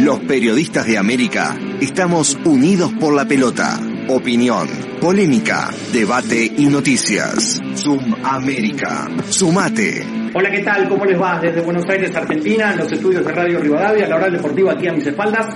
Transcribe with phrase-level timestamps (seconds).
[0.00, 3.78] Los periodistas de América estamos unidos por la pelota.
[4.08, 4.66] Opinión,
[5.00, 7.60] polémica, debate y noticias.
[7.76, 9.08] Zoom América.
[9.28, 10.04] Sumate.
[10.34, 10.88] Hola, ¿qué tal?
[10.88, 11.38] ¿Cómo les va?
[11.40, 14.92] Desde Buenos Aires, Argentina, en los estudios de Radio Rivadavia, la hora deportiva aquí a
[14.92, 15.46] mis espaldas.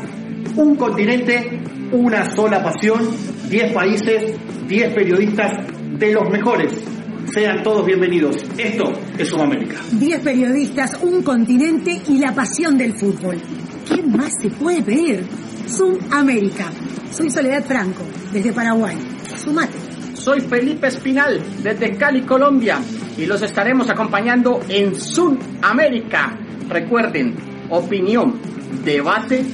[0.54, 3.10] Un continente, una sola pasión,
[3.48, 4.34] 10 países,
[4.68, 5.50] 10 periodistas
[5.98, 6.72] de los mejores.
[7.32, 8.36] Sean todos bienvenidos.
[8.56, 8.84] Esto
[9.18, 9.76] es Sudamérica.
[9.92, 13.36] 10 periodistas, un continente y la pasión del fútbol.
[13.86, 15.24] ¿Qué más se puede pedir?
[15.68, 16.70] Zoom América.
[17.10, 18.96] Soy Soledad Franco, desde Paraguay.
[19.36, 19.76] Sumate.
[20.14, 22.78] Soy Felipe Espinal, desde Cali, Colombia,
[23.16, 26.38] y los estaremos acompañando en Zoom América.
[26.68, 27.34] Recuerden,
[27.68, 28.40] opinión,
[28.84, 29.44] debate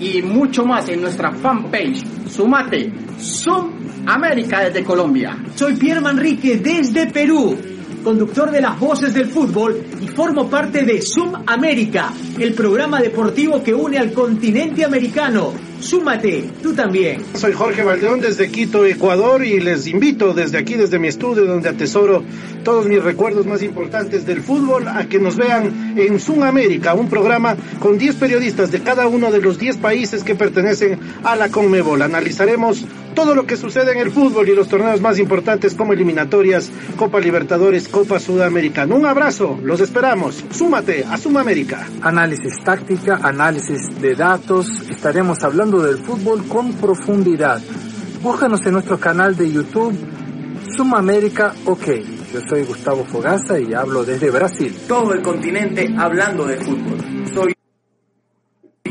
[0.00, 2.02] y mucho más en nuestra fanpage.
[2.28, 3.70] Sumate, Zoom
[4.06, 5.36] América desde Colombia.
[5.54, 7.56] Soy Pierre Manrique desde Perú,
[8.00, 13.62] conductor de las voces del fútbol y formo parte de Zoom América, el programa deportivo
[13.62, 15.52] que une al continente americano.
[15.80, 17.22] Súmate, tú también.
[17.34, 21.70] Soy Jorge Valdeón desde Quito, Ecuador y les invito desde aquí, desde mi estudio donde
[21.70, 22.22] atesoro
[22.62, 27.08] todos mis recuerdos más importantes del fútbol a que nos vean en Zoom América, un
[27.08, 31.48] programa con 10 periodistas de cada uno de los 10 países que pertenecen a la
[31.48, 32.02] Conmebol.
[32.02, 32.84] Analizaremos
[33.20, 37.20] todo lo que sucede en el fútbol y los torneos más importantes como eliminatorias, Copa
[37.20, 38.94] Libertadores, Copa Sudamericana.
[38.94, 40.42] Un abrazo, los esperamos.
[40.50, 41.86] Súmate a Zoom América.
[42.00, 47.60] Análisis táctica, análisis de datos, estaremos hablando del fútbol con profundidad.
[48.22, 49.94] Búscanos en nuestro canal de YouTube,
[50.74, 51.88] Zoom América OK.
[52.32, 54.74] Yo soy Gustavo Fogaza y hablo desde Brasil.
[54.88, 57.26] Todo el continente hablando de fútbol.
[57.34, 57.59] Soy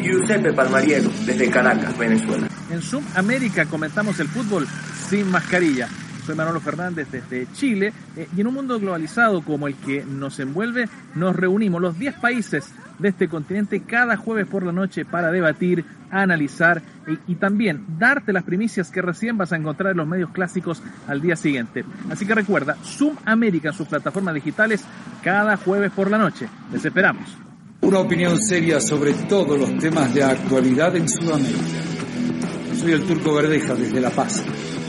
[0.01, 2.47] Giuseppe Palmariero, desde Caracas, Venezuela.
[2.69, 4.67] En Zoom América comentamos el fútbol
[5.09, 5.87] sin mascarilla.
[6.25, 10.39] Soy Manolo Fernández desde Chile eh, y en un mundo globalizado como el que nos
[10.39, 15.31] envuelve, nos reunimos los 10 países de este continente cada jueves por la noche para
[15.31, 20.07] debatir, analizar y, y, también darte las primicias que recién vas a encontrar en los
[20.07, 21.83] medios clásicos al día siguiente.
[22.11, 24.83] Así que recuerda, Zoom América en sus plataformas digitales
[25.23, 26.47] cada jueves por la noche.
[26.71, 27.48] Les esperamos.
[27.81, 31.59] Una opinión seria sobre todos los temas de actualidad en Sudamérica.
[32.79, 34.43] Soy el Turco Verdeja desde La Paz,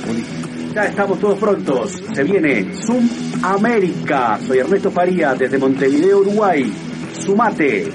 [0.07, 0.75] Bolivia.
[0.75, 2.01] Ya estamos todos prontos.
[2.15, 3.09] Se viene Zoom
[3.43, 4.39] América.
[4.47, 6.73] Soy Ernesto Faría desde Montevideo, Uruguay.
[7.19, 7.93] Sumate.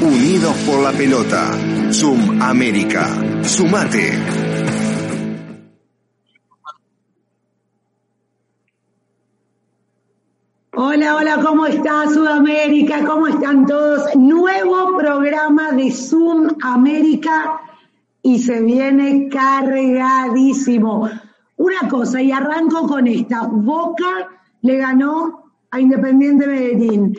[0.00, 1.50] Unidos por la pelota.
[1.92, 3.08] Zoom América.
[3.42, 4.12] Sumate.
[10.80, 13.04] Hola, hola, ¿cómo está Sudamérica?
[13.04, 14.14] ¿Cómo están todos?
[14.14, 17.60] Nuevo programa de Zoom América
[18.22, 21.10] y se viene cargadísimo.
[21.56, 23.48] Una cosa, y arranco con esta.
[23.48, 24.28] Boca
[24.62, 27.12] le ganó a Independiente Medellín.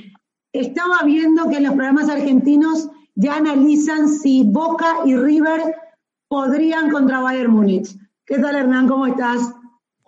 [0.53, 5.75] Estaba viendo que en los programas argentinos ya analizan si Boca y River
[6.29, 7.93] podrían contra Bayern Múnich.
[8.25, 8.87] ¿Qué tal, Hernán?
[8.87, 9.53] ¿Cómo estás?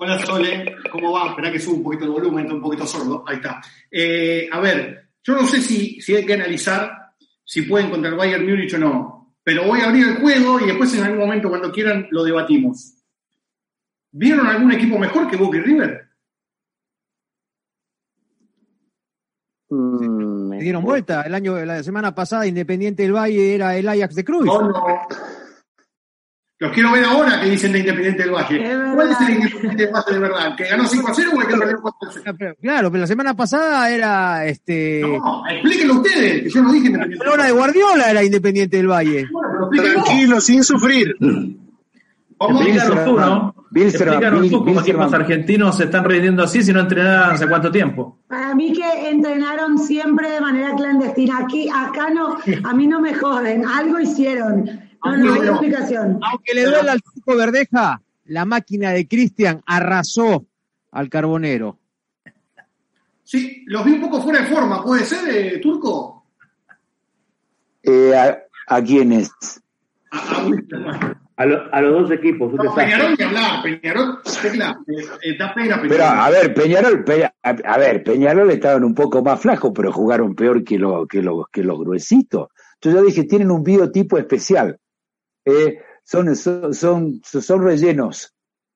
[0.04, 0.78] Hola, Sole.
[0.92, 1.30] ¿Cómo va?
[1.30, 3.24] Espera que suba un poquito el volumen, está un poquito sordo.
[3.28, 3.62] Ahí está.
[3.92, 7.14] Eh, a ver, yo no sé si, si hay que analizar
[7.44, 10.66] si pueden contra el Bayern Múnich o no, pero voy a abrir el juego y
[10.66, 12.96] después en algún momento, cuando quieran, lo debatimos.
[14.12, 16.10] ¿Vieron algún equipo mejor que Boca y River?
[19.70, 21.22] Me dieron vuelta.
[21.22, 24.46] El año, la semana pasada, Independiente del Valle era el Ajax de Cruz.
[24.46, 24.84] No, no.
[26.62, 28.64] Los quiero ver ahora que dicen de Independiente del Valle.
[28.94, 30.56] ¿Cuál es el Independiente del Valle de verdad?
[30.56, 32.56] ¿Que ganó 5 a 0 o el que perdió 4 a 0?
[32.62, 35.02] Claro, pero la semana pasada era este.
[35.02, 37.26] No, explíquenlo ustedes, que yo no dije Independiente.
[37.26, 39.28] La hora de Guardiola era Independiente del Valle.
[39.72, 41.16] Tranquilo, sin sufrir.
[42.40, 43.56] Explícanos tú, ¿no?
[43.74, 48.20] Explícanos tú cómo equipos argentinos se están rindiendo así si no entrenaron hace cuánto tiempo.
[48.28, 51.40] Para mí que entrenaron siempre de manera clandestina.
[51.40, 54.91] Aquí, acá no, a mí no me joden, algo hicieron.
[55.04, 56.20] No, no hay explicación.
[56.30, 60.46] Aunque le duele al Turco Verdeja, la máquina de Cristian arrasó
[60.92, 61.78] al Carbonero.
[63.24, 66.26] Sí, los vi un poco fuera de forma, ¿puede ser, eh, Turco?
[67.84, 68.38] Eh, a,
[68.76, 69.32] ¿A quiénes?
[71.38, 72.76] A, lo- a los dos equipos, No.
[72.76, 74.94] Peñarol ni hablar, Peñarol, Tecla, eh,
[75.24, 76.20] eh, da pena Pero, Peñarol.
[76.20, 80.36] a ver, Peñarol, Peña- a, a ver, Peñarol estaban un poco más flacos, pero jugaron
[80.36, 82.50] peor que, lo- que, los que los gruesitos.
[82.76, 84.78] Entonces yo dije, tienen un biotipo especial.
[85.46, 88.34] Eh, son, son, son, son rellenos.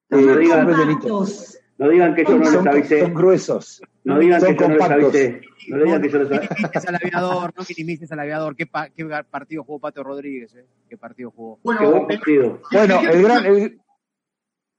[0.10, 1.60] No, Eh, no digan- rellenitos.
[1.78, 3.02] No digan que yo no les avisé.
[3.02, 3.82] son gruesos.
[4.06, 5.10] No digan son que yo no les compactos.
[5.16, 5.42] avisé.
[5.68, 6.50] No digan que yo les avisé.
[6.56, 8.56] minimices al aviador, no minimices al aviador.
[8.56, 10.56] ¿Qué, pa- qué partido jugó Pato Rodríguez?
[10.56, 10.66] eh?
[10.90, 11.60] ¿Qué partido jugó?
[11.78, 12.62] Qué buen partido.
[12.72, 13.82] Bueno, el gran, el,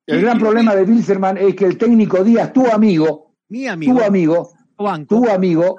[0.06, 3.98] el gran problema de Bilzerman es que el técnico Díaz, tu amigo, Mi amigo.
[3.98, 5.16] tu amigo, Banco.
[5.16, 5.78] tu amigo,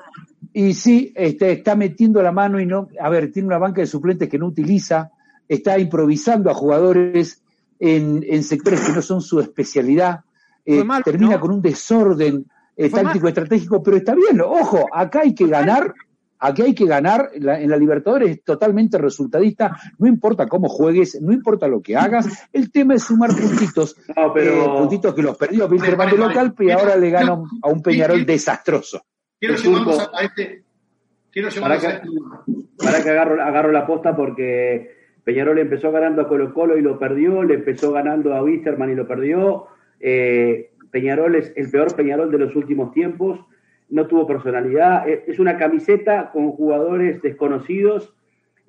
[0.53, 3.87] y sí, este, está metiendo la mano y no, a ver, tiene una banca de
[3.87, 5.11] suplentes que no utiliza,
[5.47, 7.41] está improvisando a jugadores
[7.79, 10.21] en, en sectores que no son su especialidad,
[10.65, 11.39] eh, malo, termina ¿no?
[11.39, 12.45] con un desorden
[12.75, 15.93] eh, táctico estratégico, pero está bien, ojo, acá hay que ganar,
[16.39, 21.19] aquí hay que ganar, la- en la Libertadores es totalmente resultadista, no importa cómo juegues,
[21.21, 25.21] no importa lo que hagas, el tema es sumar puntitos, No, pero- eh, puntitos que
[25.23, 26.69] los perdió Wilterman de vale, local, vale.
[26.69, 29.03] y ahora le gana a un Peñarol desastroso.
[29.39, 30.63] Quiero el llevarnos a, este.
[31.31, 32.83] Quiero Para llevarnos a que, este.
[32.85, 34.96] para que agarro, agarro la posta porque
[35.27, 38.95] Peñarol empezó ganando a Colo Colo y lo perdió, le empezó ganando a Wisterman y
[38.95, 39.67] lo perdió.
[39.99, 43.37] Eh, Peñarol es el peor Peñarol de los últimos tiempos,
[43.89, 48.15] no tuvo personalidad, es, es una camiseta con jugadores desconocidos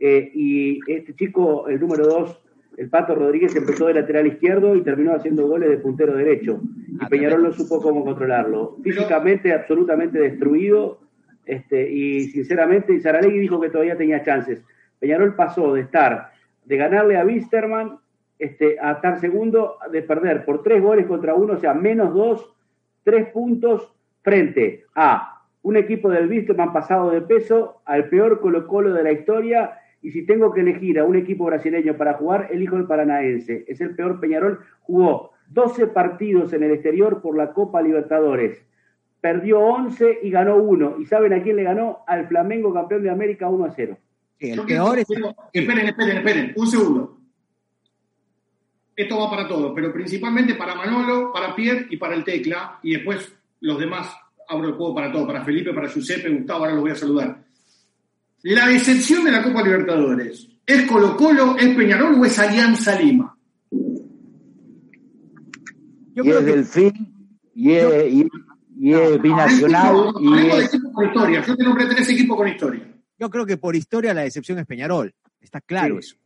[0.01, 2.43] eh, y este chico, el número dos,
[2.77, 6.61] el Pato Rodríguez, empezó de lateral izquierdo y terminó haciendo goles de puntero derecho.
[7.01, 8.79] Y Peñarol no supo cómo controlarlo.
[8.83, 10.99] Físicamente absolutamente destruido
[11.47, 14.61] este, y sinceramente, Saralegui dijo que todavía tenía chances.
[14.99, 16.33] Peñarol pasó de estar,
[16.69, 17.99] de ganarle a Wisterman
[18.39, 22.55] este, a estar segundo, de perder por tres goles contra uno, o sea, menos dos,
[23.03, 23.93] tres puntos
[24.23, 29.13] frente a un equipo del Wisterman pasado de peso, al peor Colo Colo de la
[29.13, 33.65] historia, y si tengo que elegir a un equipo brasileño para jugar, elijo el Paranaense.
[33.67, 38.65] Es el peor Peñarol, jugó 12 partidos en el exterior por la Copa Libertadores
[39.21, 40.97] perdió 11 y ganó uno.
[40.99, 42.05] ¿Y saben a quién le ganó?
[42.07, 43.99] Al Flamengo campeón de América 1 a 0.
[44.55, 47.19] Yo quiero- quiero- Esperen, esperen, esperen, un segundo.
[48.97, 52.95] Esto va para todos, pero principalmente para Manolo, para Pierre y para el Tecla, y
[52.95, 54.09] después los demás
[54.49, 57.45] abro el juego para todos, para Felipe, para Giuseppe, Gustavo, ahora los voy a saludar.
[58.43, 63.37] La decepción de la Copa Libertadores, ¿es Colo Colo, es Peñarol o es Alianza Lima?
[66.25, 68.29] y es Delfín, y es, y,
[68.81, 71.45] y es binacional, Hablemos y es, con historia.
[71.47, 72.95] Yo te nombré tres equipos con historia.
[73.19, 75.13] Yo creo que por historia la decepción es Peñarol.
[75.41, 76.17] Está claro eso.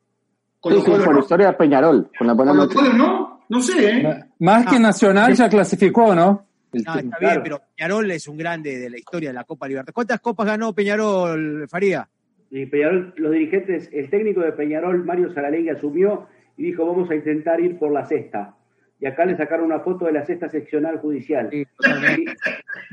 [0.61, 1.21] Colo Sí, sí, por no.
[1.21, 2.75] historia Peñarol, con la buena Colo noche.
[2.77, 4.25] Colo no, no sé, ¿eh?
[4.41, 6.47] Más que Nacional ya clasificó, ¿no?
[6.73, 7.35] El- No, está Claro.
[7.35, 9.93] bien, pero Peñarol es un grande de la historia de la Copa Libertad.
[9.93, 12.08] ¿Cuántas copas ganó Peñarol, Faría?
[12.51, 17.15] Y Peñarol, los dirigentes, el técnico de Peñarol, Mario Saralegui, asumió y dijo, vamos a
[17.15, 18.55] intentar ir por la cesta.
[19.01, 21.51] Y acá le sacaron una foto de la cesta seccional judicial.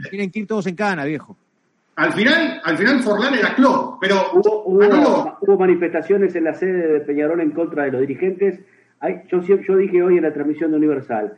[0.09, 1.37] Tienen que ir todos en cana, viejo.
[1.99, 6.53] Al final, al final Forlán era club, pero Hubo, hubo- Manolo, hubo manifestaciones en la
[6.53, 8.61] sede de Peñarol en contra de los dirigentes.
[9.01, 11.37] Hay- yo, yo dije hoy en la transmisión de Universal,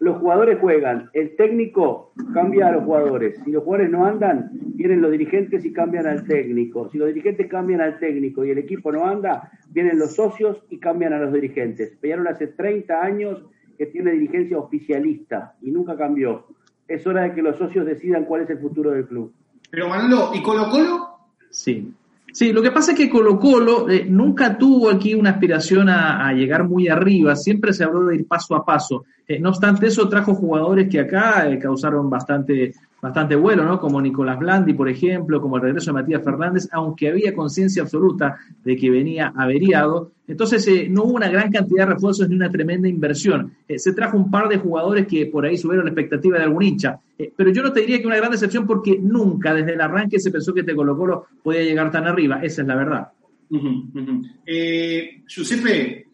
[0.00, 3.38] los jugadores juegan, el técnico cambia a los jugadores.
[3.44, 6.88] Si los jugadores no andan, vienen los dirigentes y cambian al técnico.
[6.88, 10.78] Si los dirigentes cambian al técnico y el equipo no anda, vienen los socios y
[10.78, 11.96] cambian a los dirigentes.
[12.00, 13.44] Peñarol hace 30 años
[13.76, 16.46] que tiene dirigencia oficialista y nunca cambió.
[16.86, 19.34] Es hora de que los socios decidan cuál es el futuro del club.
[19.70, 21.08] Pero Manolo, ¿y Colo Colo?
[21.50, 21.92] Sí.
[22.32, 26.32] Sí, lo que pasa es que Colo Colo eh, nunca tuvo aquí una aspiración a,
[26.32, 29.04] llegar muy arriba, siempre se habló de ir paso a paso.
[29.26, 33.80] Eh, no obstante eso, trajo jugadores que acá eh, causaron bastante, bastante vuelo, ¿no?
[33.80, 38.38] Como Nicolás Blandi, por ejemplo, como el regreso de Matías Fernández, aunque había conciencia absoluta
[38.64, 40.12] de que venía averiado.
[40.26, 43.54] Entonces, eh, no hubo una gran cantidad de refuerzos ni una tremenda inversión.
[43.66, 46.62] Eh, se trajo un par de jugadores que por ahí subieron la expectativa de algún
[46.62, 46.98] hincha.
[47.18, 50.18] Eh, pero yo no te diría que una gran decepción porque nunca desde el arranque
[50.18, 52.40] se pensó que este Colo Colo podía llegar tan arriba.
[52.42, 53.08] Esa es la verdad.
[53.50, 54.22] Ujú.
[54.44, 56.06] Eh, Giuseppe,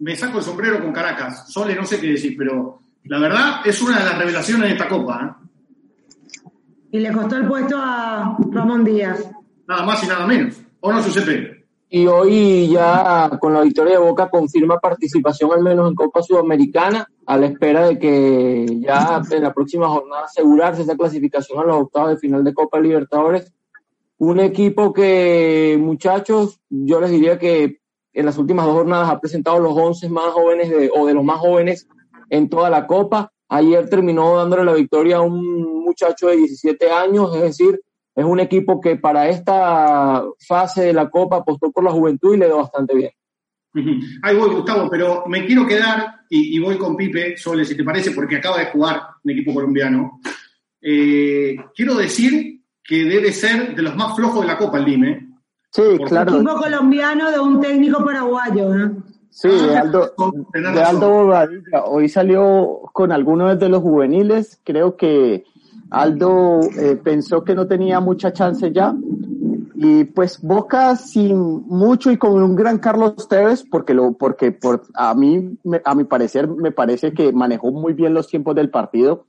[0.00, 1.52] me saco el sombrero con Caracas.
[1.52, 4.88] Sole, no sé qué decir, pero la verdad es una de las revelaciones de esta
[4.88, 5.38] Copa.
[5.39, 5.39] ¿eh?
[6.92, 9.30] Y le costó el puesto a Ramón Díaz.
[9.68, 10.60] Nada más y nada menos.
[10.80, 11.60] ¿O no, Giuseppe?
[11.92, 17.08] Y hoy ya con la victoria de Boca confirma participación al menos en Copa Sudamericana,
[17.26, 21.76] a la espera de que ya en la próxima jornada asegurarse esa clasificación a los
[21.82, 23.52] octavos de final de Copa Libertadores.
[24.18, 27.80] Un equipo que, muchachos, yo les diría que
[28.12, 31.24] en las últimas dos jornadas ha presentado los 11 más jóvenes de, o de los
[31.24, 31.88] más jóvenes
[32.28, 33.32] en toda la Copa.
[33.50, 37.80] Ayer terminó dándole la victoria a un muchacho de 17 años, es decir,
[38.14, 42.38] es un equipo que para esta fase de la Copa apostó por la juventud y
[42.38, 43.10] le dio bastante bien.
[44.22, 48.12] Ahí voy, Gustavo, pero me quiero quedar y, voy con Pipe, Sole, si te parece,
[48.12, 50.20] porque acaba de jugar un equipo colombiano.
[50.80, 55.28] Eh, quiero decir que debe ser de los más flojos de la Copa el Lime.
[55.72, 56.36] Sí, claro.
[56.36, 59.09] Equipo colombiano de un técnico paraguayo, ¿no?
[59.30, 60.12] Sí, de Aldo,
[60.52, 61.84] de Aldo Bobadilla.
[61.86, 64.60] Hoy salió con algunos de los juveniles.
[64.64, 65.44] Creo que
[65.90, 68.94] Aldo eh, pensó que no tenía mucha chance ya.
[69.82, 74.82] Y pues Boca sin mucho y con un gran Carlos Tevez, porque lo, porque por,
[74.94, 79.24] a mí, a mi parecer, me parece que manejó muy bien los tiempos del partido.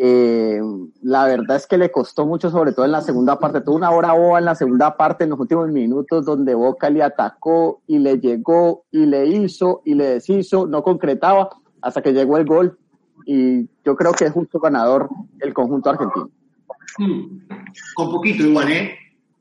[0.00, 0.60] Eh,
[1.02, 3.62] la verdad es que le costó mucho, sobre todo en la segunda parte.
[3.62, 7.02] Tuvo una hora boba en la segunda parte, en los últimos minutos, donde Boca le
[7.02, 11.50] atacó y le llegó y le hizo y le deshizo, no concretaba
[11.82, 12.78] hasta que llegó el gol.
[13.26, 15.08] Y yo creo que es justo ganador
[15.40, 16.30] el conjunto argentino.
[16.96, 17.40] Hmm.
[17.96, 18.96] Con poquito igual, ¿eh?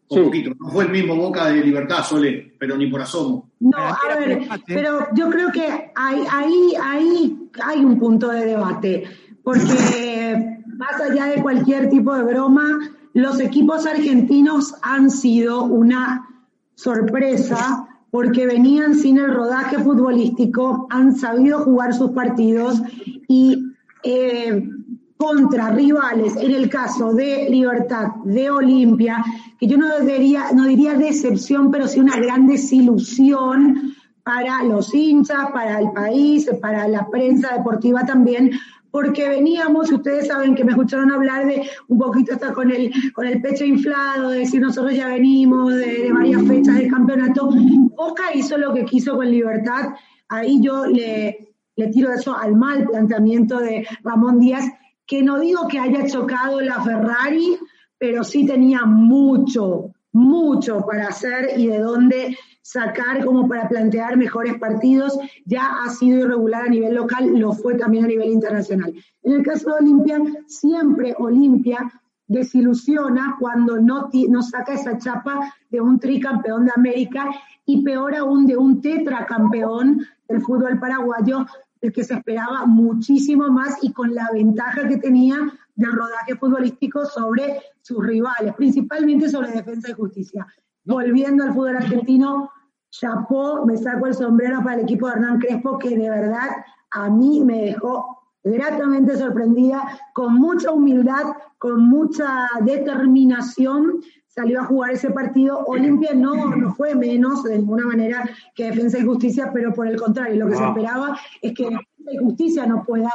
[0.07, 0.55] Con poquito.
[0.59, 3.47] No fue el mismo Boca de Libertad, Sole, pero ni por asomo.
[3.59, 9.03] No, a ver, pero yo creo que ahí, ahí, ahí hay un punto de debate
[9.47, 12.67] porque más allá de cualquier tipo de broma,
[13.13, 16.27] los equipos argentinos han sido una
[16.75, 22.81] sorpresa porque venían sin el rodaje futbolístico, han sabido jugar sus partidos
[23.29, 23.71] y
[24.03, 24.67] eh,
[25.15, 29.23] contra rivales, en el caso de Libertad, de Olimpia,
[29.57, 35.51] que yo no diría, no diría decepción, pero sí una gran desilusión para los hinchas,
[35.53, 38.51] para el país, para la prensa deportiva también,
[38.97, 43.27] porque veníamos, ustedes saben que me escucharon hablar de un poquito hasta con el, con
[43.27, 47.47] el pecho inflado, de decir nosotros ya venimos de, varias fechas del campeonato.
[47.95, 49.89] Boca hizo lo que quiso con libertad,
[50.29, 54.65] ahí yo le, le tiro eso al mal planteamiento de Ramón Díaz,
[55.05, 57.55] que no digo que haya chocado la Ferrari,
[57.99, 64.57] pero sí tenía mucho, mucho para hacer y de dónde sacar como para plantear mejores
[64.59, 65.17] partidos.
[65.45, 68.93] Ya ha sido irregular a nivel local, lo fue también a nivel internacional.
[69.23, 71.91] En el caso de Olimpia, siempre Olimpia
[72.27, 77.29] desilusiona cuando no, no saca esa chapa de un tricampeón de América
[77.65, 81.45] y peor aún de un tetracampeón del fútbol paraguayo,
[81.79, 85.37] el que se esperaba muchísimo más y con la ventaja que tenía
[85.75, 90.45] del rodaje futbolístico sobre sus rivales, principalmente sobre Defensa y Justicia.
[90.83, 92.51] Volviendo al fútbol argentino,
[92.89, 96.49] chapó, me saco el sombrero para el equipo de Hernán Crespo, que de verdad
[96.91, 104.91] a mí me dejó gratamente sorprendida, con mucha humildad, con mucha determinación, salió a jugar
[104.91, 105.63] ese partido.
[105.65, 109.99] Olimpia no, no fue menos de ninguna manera que Defensa y Justicia, pero por el
[109.99, 113.11] contrario, lo que se esperaba es que Defensa y Justicia no pueda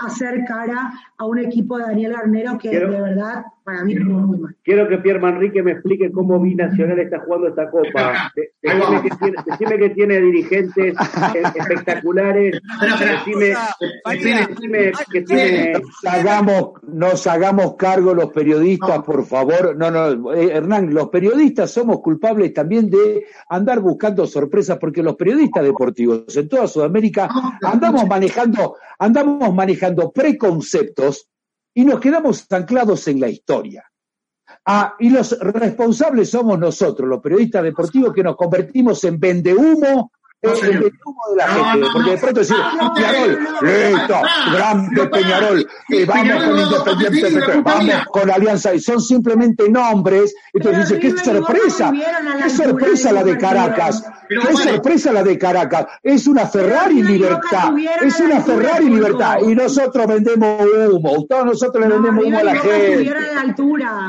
[0.00, 4.38] hacer cara a un equipo de Daniel Garnero que de verdad para mí quiero, muy
[4.38, 4.56] mal.
[4.62, 8.32] Quiero que Pierre Manrique me explique cómo Binacional está jugando esta copa.
[8.62, 10.94] Decime que, tiene, decime que tiene dirigentes
[11.56, 12.60] espectaculares.
[13.24, 13.54] Decime,
[14.04, 15.72] decime que tiene...
[15.72, 19.76] Nos hagamos, nos hagamos cargo los periodistas, por favor.
[19.76, 25.16] No, no, eh, Hernán, los periodistas somos culpables también de andar buscando sorpresas, porque los
[25.16, 27.28] periodistas deportivos en toda Sudamérica
[27.62, 31.30] andamos manejando, andamos manejando preconceptos
[31.74, 33.84] y nos quedamos anclados en la historia.
[34.66, 40.62] Ah, y los responsables somos nosotros, los periodistas deportivos, que nos convertimos en vendehumo es
[40.62, 42.56] el humo de la gente, porque de pronto decir,
[42.94, 44.14] Peñarol, listo,
[44.52, 51.00] grande Peñarol, y vamos con Independiente vamos con Alianza, y son simplemente nombres, entonces dice,
[51.00, 51.92] qué sorpresa,
[52.42, 58.18] qué sorpresa la de Caracas, qué sorpresa la de Caracas, es una Ferrari Libertad, es
[58.20, 63.12] una Ferrari Libertad, y nosotros vendemos humo, todos nosotros le vendemos humo a la gente.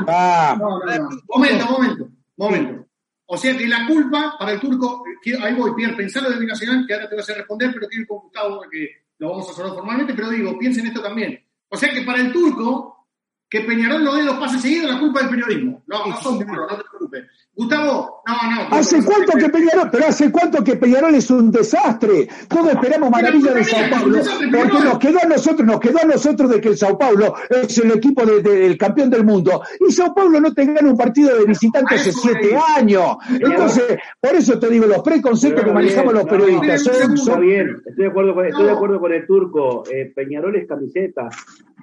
[0.08, 0.56] Ah.
[0.58, 2.91] Momento, momento, momento.
[3.34, 5.04] O sea que la culpa para el turco,
[5.40, 8.06] ahí voy, Pierre, pensar de Nacional, que ahora te vas a responder, pero quiero ir
[8.06, 11.42] con Gustavo, que lo vamos a hablar formalmente, pero digo, piensen esto también.
[11.70, 13.08] O sea que para el turco,
[13.48, 15.82] que Peñarol no dé dos pases seguidos, la culpa del periodismo.
[15.86, 17.41] No, no son burros, no te preocupes.
[17.54, 18.34] Gustavo, no,
[18.70, 18.76] no.
[18.76, 22.26] ¿Hace cuánto que Peñarol, pero hace cuánto que Peñarol es un desastre?
[22.48, 26.48] Todos esperamos maravilla de Sao Paulo, porque nos quedó a nosotros, nos quedó a nosotros
[26.48, 29.62] de que el Sao Paulo es el equipo del campeón del mundo.
[29.86, 33.16] Y Sao Paulo no te gana un partido de visitante hace siete años.
[33.28, 38.04] Entonces, por eso te digo, los preconceptos que manejamos los periodistas son, Está bien, estoy
[38.04, 39.84] de acuerdo con, estoy de acuerdo con el turco.
[39.92, 41.28] Eh, Peñarol es camiseta.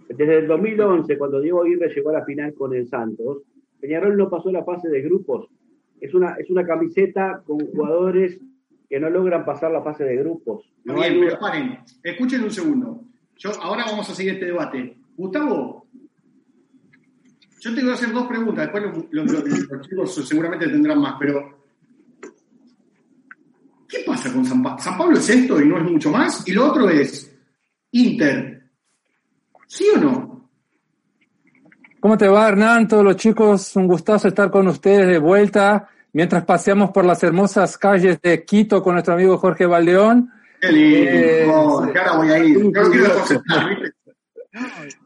[0.07, 3.43] Desde el 2011, cuando Diego Aguirre llegó a la final con el Santos,
[3.79, 5.47] Peñarol no pasó la fase de grupos.
[6.01, 8.37] Es una, es una camiseta con jugadores
[8.89, 10.65] que no logran pasar la fase de grupos.
[10.83, 13.03] No hay bien, pero paren, escuchen un segundo.
[13.37, 14.97] Yo, ahora vamos a seguir este debate.
[15.15, 15.85] Gustavo,
[17.59, 20.99] yo te voy a hacer dos preguntas, después los, los- los- los chicos seguramente tendrán
[21.01, 21.65] más, pero
[23.87, 24.79] ¿qué pasa con San Pablo?
[24.81, 27.35] San Pablo es esto y no es mucho más, y lo otro es
[27.91, 28.63] Inter.
[29.67, 30.28] ¿Sí o no?
[31.99, 32.87] ¿Cómo te va, Hernán?
[32.87, 37.77] Todos los chicos, un gustazo estar con ustedes de vuelta mientras paseamos por las hermosas
[37.77, 40.29] calles de Quito con nuestro amigo Jorge Valdeón.
[40.61, 41.45] Qué lindo, Eh,
[41.97, 42.71] ahora voy a ir.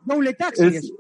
[0.05, 0.65] Doble taxi.
[0.67, 0.93] Es-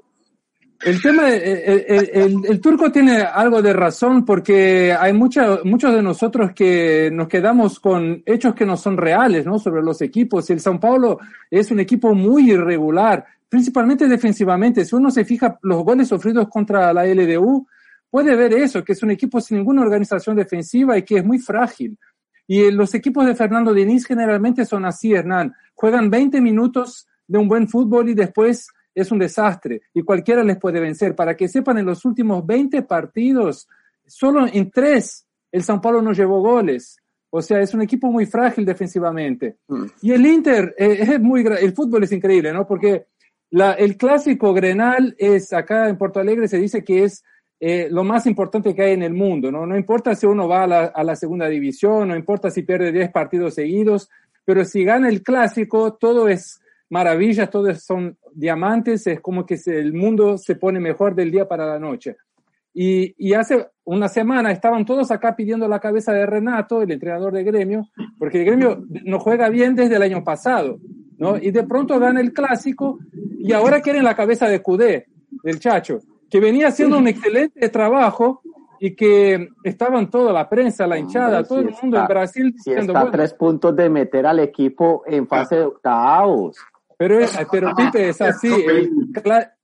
[0.85, 5.93] el tema, el, el- el- el turco tiene algo de razón porque hay mucha- muchos
[5.93, 9.59] de nosotros que nos quedamos con hechos que no son reales, ¿no?
[9.59, 10.49] Sobre los equipos.
[10.49, 11.19] El São Paulo
[11.49, 14.83] es un equipo muy irregular, principalmente defensivamente.
[14.83, 17.67] Si uno se fija los goles sufridos contra la LDU,
[18.09, 21.37] puede ver eso, que es un equipo sin ninguna organización defensiva y que es muy
[21.37, 21.95] frágil.
[22.47, 25.53] Y eh, los equipos de Fernando Diniz generalmente son así, Hernán.
[25.75, 30.57] Juegan 20 minutos de un buen fútbol y después es un desastre y cualquiera les
[30.57, 31.13] puede vencer.
[31.13, 33.67] Para que sepan, en los últimos 20 partidos,
[34.07, 36.97] solo en tres el São Paulo no llevó goles.
[37.29, 39.57] O sea, es un equipo muy frágil defensivamente.
[40.01, 42.65] Y el Inter, eh, es muy, el fútbol es increíble, ¿no?
[42.65, 43.07] Porque
[43.77, 47.23] el clásico Grenal es, acá en Porto Alegre se dice que es
[47.59, 49.77] eh, lo más importante que hay en el mundo, ¿no?
[49.77, 54.09] Importa si uno va a la, segunda división, no importa si pierde 10 partidos seguidos,
[54.43, 59.93] pero si gana el clásico, todo es maravillas, todos son diamantes, es como que el
[59.93, 62.17] mundo se pone mejor del día para la noche.
[62.73, 67.31] Y, y hace una semana estaban todos acá pidiendo la cabeza de Renato, el entrenador
[67.33, 70.79] de gremio, porque el gremio no juega bien desde el año pasado,
[71.23, 71.37] ¿no?
[71.37, 72.99] Y de pronto gana el clásico
[73.39, 75.07] y ahora quieren la cabeza de Cudé,
[75.43, 78.41] del Chacho, que venía haciendo un excelente trabajo
[78.79, 82.13] y que estaban toda la prensa, la hinchada, Hombre, todo si el mundo en está-
[82.13, 85.63] Brasil Si diciendo, está a bueno, tres puntos de meter al equipo en fase de
[85.63, 86.57] octavos.
[86.97, 88.51] Pero, es- pero Pipe, es así,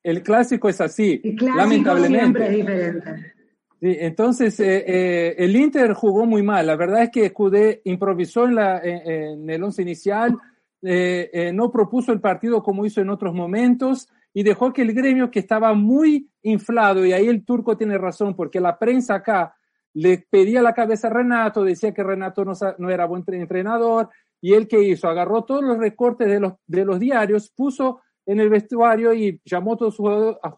[0.03, 2.21] el, clásico es así, El clásico lamentablemente.
[2.21, 3.33] siempre es diferente.
[3.81, 6.67] Sí, entonces, eh, eh, el Inter jugó muy mal.
[6.67, 10.35] La verdad es que Cudé improvisó en, la, en, en el once inicial,
[10.81, 14.93] eh, eh, no propuso el partido como hizo en otros momentos y dejó que el
[14.93, 19.55] gremio, que estaba muy inflado, y ahí el turco tiene razón, porque la prensa acá
[19.93, 24.09] le pedía la cabeza a Renato, decía que Renato no, no era buen tre- entrenador,
[24.39, 28.39] y él que hizo, agarró todos los recortes de los, de los diarios, puso en
[28.39, 30.07] el vestuario y llamó a todos sus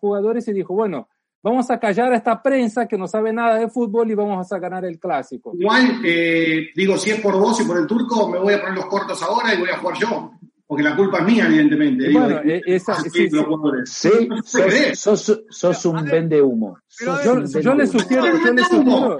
[0.02, 1.08] jugadores y dijo, bueno,
[1.44, 4.60] vamos a callar a esta prensa que no sabe nada de fútbol y vamos a
[4.60, 5.54] ganar el clásico.
[5.58, 8.76] Igual, eh, digo, si es por vos y por el turco, me voy a poner
[8.76, 10.32] los cortos ahora y voy a jugar yo.
[10.68, 12.08] Porque la culpa es mía, evidentemente.
[12.08, 13.46] Digo, Bueno, eh, esa- así sí, los sí.
[13.46, 13.90] jugadores.
[13.90, 16.78] Sí, No sos, sos, sos un vende humo.
[16.98, 19.20] Yo, yo le sugiero, yo le sugiero,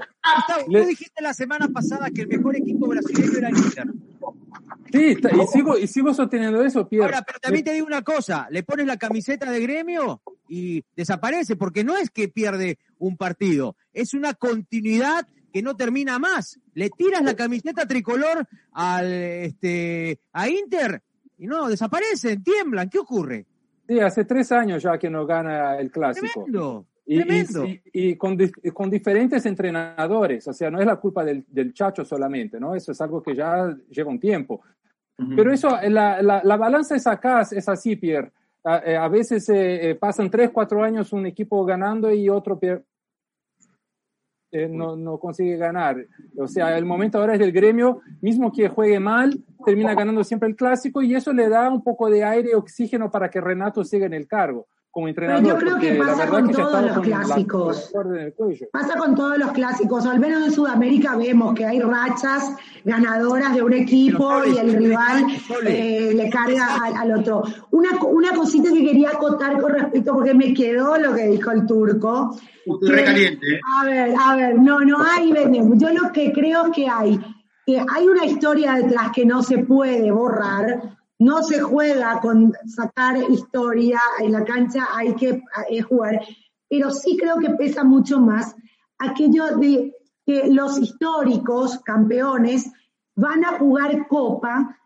[0.68, 3.84] Le- tú dijiste la semana pasada que el mejor equipo brasileño era el Inter.
[4.90, 7.04] sí, y sigo, y sigo sosteniendo eso, Pierre.
[7.06, 10.22] Ahora, pero también te digo una cosa, le pones la camiseta de gremio
[10.54, 16.18] y desaparece, porque no es que pierde un partido, es una continuidad que no termina
[16.18, 16.60] más.
[16.74, 21.00] Le tiras la camiseta tricolor al este a Inter
[21.38, 23.46] y no, desaparecen, tiemblan, ¿qué ocurre?
[23.88, 26.26] Sí, hace tres años ya que no gana el clásico.
[26.44, 27.64] Tremendo, Y, tremendo.
[27.66, 28.36] y- y con,
[28.74, 32.74] con diferentes entrenadores, o sea, no es la culpa del, del Chacho solamente, ¿no?
[32.74, 34.60] Eso es algo que ya lleva un tiempo.
[35.36, 38.32] Pero eso, la, la, la balanza es acá, es así, Pierre.
[38.64, 42.58] A, eh, a veces eh, eh, pasan tres, cuatro años un equipo ganando y otro
[44.52, 45.96] eh, no, no consigue ganar.
[46.36, 50.48] O sea, el momento ahora es del gremio, mismo que juegue mal, termina ganando siempre
[50.48, 53.82] el clásico y eso le da un poco de aire y oxígeno para que Renato
[53.82, 55.42] siga en el cargo como entrenador.
[55.42, 57.92] Pero yo creo que pasa con que todos los con clásicos.
[58.70, 63.62] Pasa con todos los clásicos, al menos en Sudamérica vemos que hay rachas ganadoras de
[63.62, 65.24] un equipo y el rival
[65.66, 67.42] eh, le carga al, al otro.
[67.70, 71.66] Una, una cosita que quería acotar con respecto, porque me quedó lo que dijo el
[71.66, 72.36] turco.
[72.80, 73.60] que- Recaliente, ¿eh?
[73.80, 75.74] a ver, a ver, no, no hay veneno.
[75.74, 77.18] Yo lo que creo que hay,
[77.64, 83.16] que hay una historia detrás que no se puede borrar no se juega con sacar
[83.30, 86.20] historia en la cancha, hay que eh, jugar,
[86.68, 88.56] pero sí creo que pesa mucho más
[88.98, 89.94] aquello de
[90.26, 92.70] que los históricos campeones
[93.14, 94.78] van a jugar copa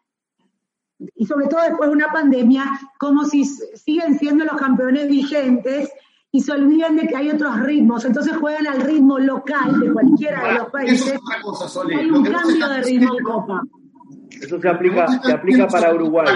[1.14, 2.64] y sobre todo después de una pandemia,
[2.98, 5.90] como si siguen siendo los campeones vigentes
[6.32, 10.48] y se olvidan de que hay otros ritmos, entonces juegan al ritmo local de cualquiera
[10.48, 11.18] de los países.
[11.96, 13.62] hay un cambio de ritmo en Copa.
[14.40, 16.26] Eso se aplica, se aplica para Uruguay.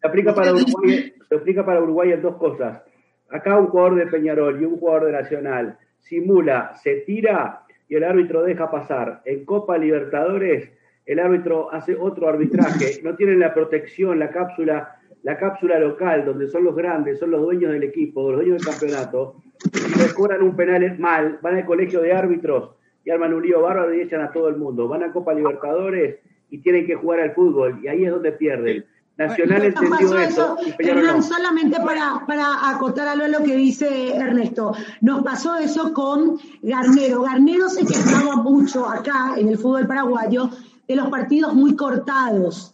[0.00, 2.82] Se aplica para Uruguay, se aplica para Uruguay en dos cosas.
[3.30, 8.04] Acá un jugador de Peñarol y un jugador de Nacional simula, se tira y el
[8.04, 9.22] árbitro deja pasar.
[9.24, 10.70] En Copa Libertadores
[11.06, 16.48] el árbitro hace otro arbitraje, no tienen la protección, la cápsula, la cápsula local, donde
[16.48, 19.36] son los grandes, son los dueños del equipo, los dueños del campeonato,
[19.74, 22.70] y les cobran un penal mal, van al colegio de árbitros
[23.04, 24.88] y arman un lío bárbaro y echan a todo el mundo.
[24.88, 26.20] Van a Copa Libertadores
[26.54, 28.84] y tienen que jugar al fútbol, y ahí es donde pierden.
[29.16, 30.56] Nacional entendió eso.
[30.78, 37.22] Hernán, solamente para, para acotar a lo que dice Ernesto, nos pasó eso con Garnero.
[37.22, 40.48] Garnero se quejaba mucho acá en el fútbol paraguayo
[40.86, 42.72] de los partidos muy cortados.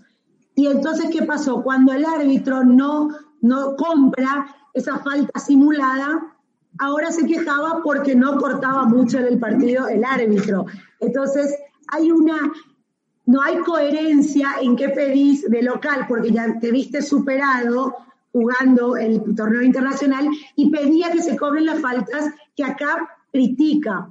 [0.54, 1.62] Y entonces, ¿qué pasó?
[1.62, 3.08] Cuando el árbitro no,
[3.40, 6.36] no compra esa falta simulada,
[6.80, 10.66] ahora se quejaba porque no cortaba mucho en el partido el árbitro.
[11.00, 11.56] Entonces,
[11.90, 12.52] hay una,
[13.30, 17.94] no hay coherencia en qué pedís de local, porque ya te viste superado
[18.32, 24.10] jugando el torneo internacional y pedía que se cobren las faltas que acá critica.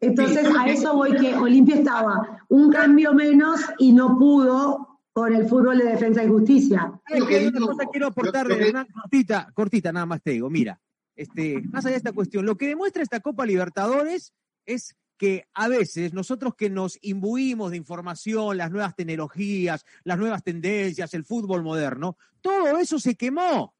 [0.00, 5.48] Entonces, a eso voy que Olimpia estaba un cambio menos y no pudo con el
[5.48, 6.92] fútbol de defensa y justicia.
[7.08, 8.48] una cosa quiero aportar,
[8.92, 10.50] cortita, cortita, nada más te digo.
[10.50, 10.78] Mira,
[11.14, 14.34] este, más allá de esta cuestión, lo que demuestra esta Copa Libertadores
[14.66, 20.42] es que a veces nosotros que nos imbuimos de información, las nuevas tecnologías, las nuevas
[20.42, 23.74] tendencias, el fútbol moderno, todo eso se quemó.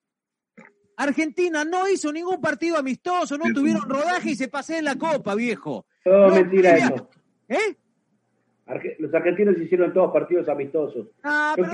[0.96, 5.34] Argentina no hizo ningún partido amistoso, no tuvieron rodaje y se pasé en la copa,
[5.34, 5.86] viejo.
[6.02, 7.10] Todo mentira eso.
[7.48, 7.76] ¿Eh?
[8.98, 11.06] Los argentinos hicieron todos partidos amistosos.
[11.22, 11.68] Ah, pero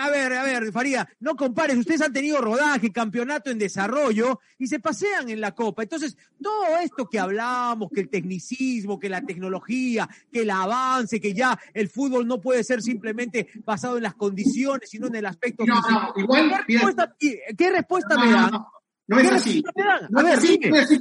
[0.00, 1.78] a ver, a ver, Faría, no compares.
[1.78, 5.82] Ustedes han tenido rodaje, campeonato en desarrollo y se pasean en la Copa.
[5.82, 11.32] Entonces, todo esto que hablamos, que el tecnicismo, que la tecnología, que el avance, que
[11.32, 15.64] ya el fútbol no puede ser simplemente basado en las condiciones, sino en el aspecto.
[15.64, 16.64] No, no, igual.
[16.66, 17.16] ¿Qué respuesta,
[17.56, 18.50] ¿qué respuesta me dan?
[19.06, 19.64] No es así.
[20.10, 21.00] No es así, no es así,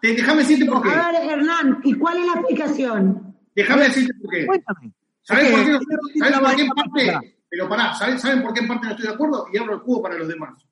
[0.00, 0.90] déjame decirte por qué.
[0.90, 3.29] A ver, Hernán, ¿y cuál es la explicación?
[3.62, 4.46] Déjame decirte por qué.
[4.46, 4.92] Cuéntame.
[5.22, 7.36] ¿Saben por qué, ¿saben por qué en parte?
[7.48, 9.46] Pero pará, ¿saben, ¿saben por qué en parte no estoy de acuerdo?
[9.52, 10.66] Y abro el juego para los demás.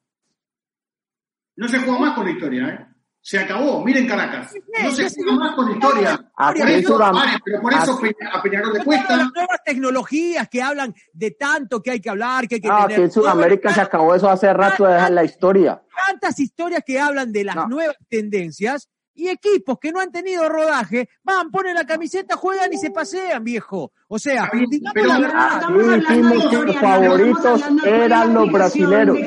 [1.56, 2.86] No se juega más con la historia, ¿eh?
[3.20, 4.52] Se acabó, miren Caracas.
[4.82, 6.32] No se juega más con la historia.
[6.34, 6.98] Por eso,
[7.44, 8.00] pero por eso
[8.32, 9.16] a Peñarol le cuesta.
[9.16, 12.82] Las nuevas tecnologías que hablan de tanto que hay que hablar, que hay que ah,
[12.82, 12.96] tener.
[12.96, 15.82] que en Sudamérica se acabó eso hace rato de dejar la historia.
[16.06, 21.08] Tantas historias que hablan de las nuevas tendencias y equipos que no han tenido rodaje
[21.24, 23.92] van, ponen la camiseta, juegan y se pasean, viejo.
[24.06, 25.64] O sea, digamos la verdad.
[25.64, 29.18] Aquí dijimos que los favoritos eran los brasileros.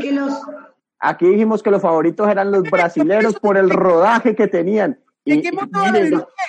[1.00, 4.98] Aquí dijimos que los favoritos eran los brasileros por el rodaje que tenían.
[5.26, 5.44] Y,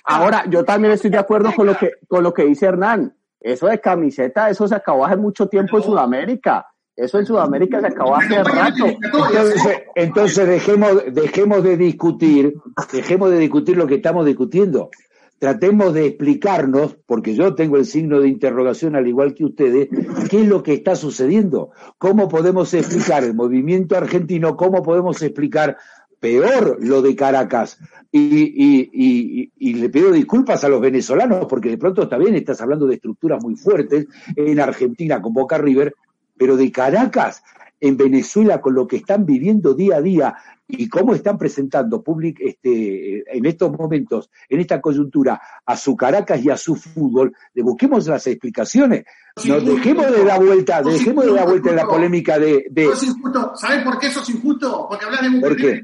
[0.05, 3.15] ahora, yo también estoy de acuerdo con lo que, con lo que dice Hernán.
[3.41, 6.72] Eso de camiseta, eso se acabó hace mucho tiempo en Sudamérica.
[6.95, 8.85] Eso en Sudamérica se acabó hace rato.
[8.87, 9.63] Entonces,
[9.95, 12.55] entonces dejemos, dejemos de discutir,
[12.93, 14.91] dejemos de discutir lo que estamos discutiendo.
[15.39, 19.89] Tratemos de explicarnos, porque yo tengo el signo de interrogación al igual que ustedes,
[20.31, 21.71] qué es lo que está sucediendo.
[21.99, 24.57] ¿Cómo podemos explicar el movimiento argentino?
[24.57, 25.79] ¿Cómo podemos explicar
[26.21, 27.79] peor lo de Caracas?
[28.13, 32.37] Y, y, y, y, le pido disculpas a los venezolanos, porque de pronto está bien,
[32.37, 35.95] estás hablando de estructuras muy fuertes en Argentina con Boca River,
[36.43, 37.41] pero de Caracas,
[37.79, 40.35] en Venezuela, con lo que están viviendo día a día
[40.67, 46.45] y cómo están presentando public, este, en estos momentos, en esta coyuntura, a su Caracas
[46.45, 49.05] y a su fútbol, le busquemos las explicaciones.
[49.45, 52.67] Nos dejemos de dar vuelta, dejemos de dar vuelta en la polémica de.
[52.69, 52.87] de...
[52.87, 53.53] es injusto.
[53.55, 54.87] ¿Sabes por qué eso es injusto?
[54.89, 55.83] Porque hablas de mujeres,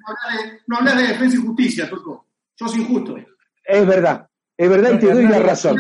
[0.67, 2.27] no, hablas de, defensa y justicia, Turco.
[2.57, 3.17] Sos injusto.
[3.65, 4.27] Es verdad.
[4.57, 5.77] Es verdad y te doy la razón.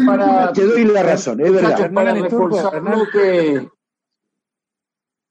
[0.54, 1.92] Te doy la razón, es verdad.
[1.92, 3.68] Para reforzar lo que,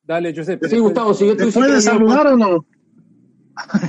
[0.08, 0.70] Dale, Giuseppe.
[0.70, 2.66] Sí, Gustavo, sigue ¿Te puedes saludar o no?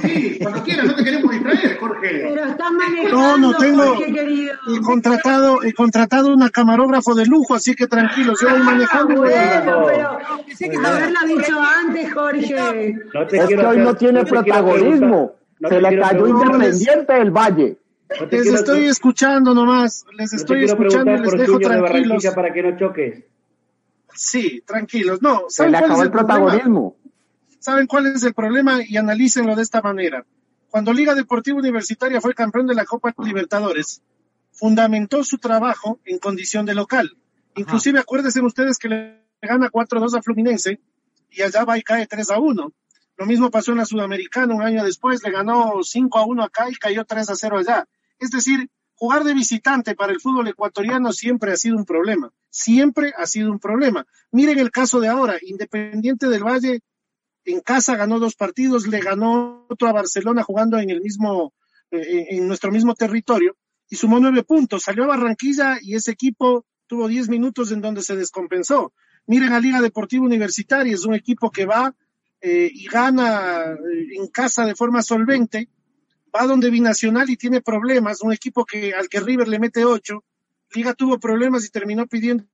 [0.01, 2.09] Sí, cuando quieras, no te queremos distraer, Jorge.
[2.11, 3.83] Pero estás manejando, No, no tengo.
[3.97, 4.55] Jorge, querido.
[4.75, 9.13] He contratado, he contratado una camarógrafo de lujo, así que tranquilo, yo voy manejando.
[9.13, 12.95] y voy Bueno, pero pensé que haberlo dicho antes, Jorge.
[13.13, 15.33] No te Es que hoy hacer- no tiene te protagonismo.
[15.61, 17.77] no Se te le cayó Independiente del Valle.
[18.21, 21.29] no te Les quiero- estoy escuchando nomás, les te estoy quiero escuchando y preguntar les
[21.31, 21.91] por dejo tranquilos.
[21.93, 23.25] Barranquilla para que no choques.
[24.15, 25.23] Sí, tranquilos.
[25.23, 26.39] No, Se ¿saben le cuál es acabó el el problema?
[26.47, 26.97] protagonismo.
[27.61, 28.81] ¿Saben cuál es el problema?
[28.87, 30.25] Y analícenlo de esta manera.
[30.71, 34.03] Cuando Liga Deportiva Universitaria fue campeón de la Copa Libertadores,
[34.53, 37.17] fundamentó su trabajo en condición de local.
[37.57, 40.81] Inclusive acuérdense ustedes que le gana 4-2 a Fluminense
[41.31, 42.73] y allá va y cae 3-1.
[43.17, 47.05] Lo mismo pasó en la Sudamericana un año después, le ganó 5-1 acá y cayó
[47.05, 47.87] 3-0 allá.
[48.21, 48.69] Es decir,
[48.99, 52.33] jugar de visitante para el fútbol ecuatoriano siempre ha sido un problema.
[52.51, 54.05] Siempre ha sido un problema.
[54.33, 56.81] Miren el caso de ahora, Independiente del Valle
[57.45, 61.55] en casa ganó dos partidos, le ganó otro a Barcelona jugando en el mismo,
[61.91, 63.57] eh, en nuestro mismo territorio
[63.89, 64.83] y sumó nueve puntos.
[64.83, 68.93] Salió a Barranquilla y ese equipo tuvo diez minutos en donde se descompensó.
[69.27, 71.95] Miren a Liga Deportiva Universitaria, es un equipo que va
[72.41, 75.69] eh, y gana eh, en casa de forma solvente,
[76.35, 80.25] va donde Binacional y tiene problemas, un equipo que al que River le mete ocho,
[80.75, 82.47] Liga tuvo problemas y terminó pidiendo